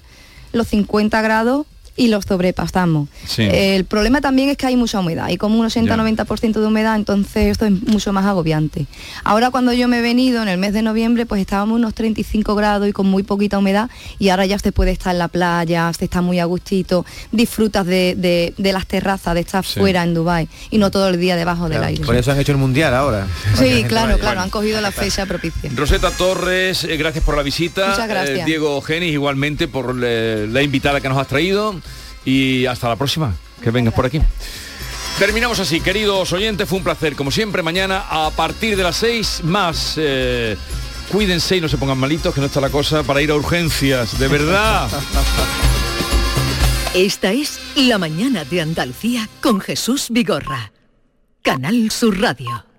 [0.53, 1.65] los 50 grados
[1.95, 3.07] y los sobrepasamos.
[3.27, 3.43] Sí.
[3.43, 5.81] El problema también es que hay mucha humedad, hay como un Ya.
[5.81, 8.87] 80-90% de humedad, entonces esto es mucho más agobiante.
[9.23, 12.55] Ahora cuando yo me he venido en el mes de noviembre, pues estábamos unos 35
[12.55, 13.89] grados y con muy poquita humedad
[14.19, 17.85] y ahora ya se puede estar en la playa, se está muy a gustito, disfrutas
[17.85, 19.79] de, de- de las terrazas, de estar Sí.
[19.79, 22.03] fuera en Dubai y no todo el día debajo del aire.
[22.05, 23.27] Por eso han hecho el mundial ahora.
[23.57, 25.69] Sí, claro, claro, han cogido la fecha propicia.
[25.75, 27.89] Roseta Torres, eh, gracias por la visita.
[27.89, 28.39] Muchas gracias.
[28.39, 31.75] Eh, Diego Genis, igualmente por eh, la invitada que nos has traído.
[32.25, 34.21] Y hasta la próxima, que vengas por aquí.
[35.19, 37.15] Terminamos así, queridos oyentes, fue un placer.
[37.15, 39.95] Como siempre, mañana a partir de las 6 más.
[39.97, 40.57] eh,
[41.11, 44.17] cuídense y no se pongan malitos, que no está la cosa para ir a urgencias,
[44.17, 44.89] de verdad.
[46.95, 50.71] Esta es La mañana de Andalucía con Jesús Vigorra.
[51.41, 52.72] Canal Sur Radio.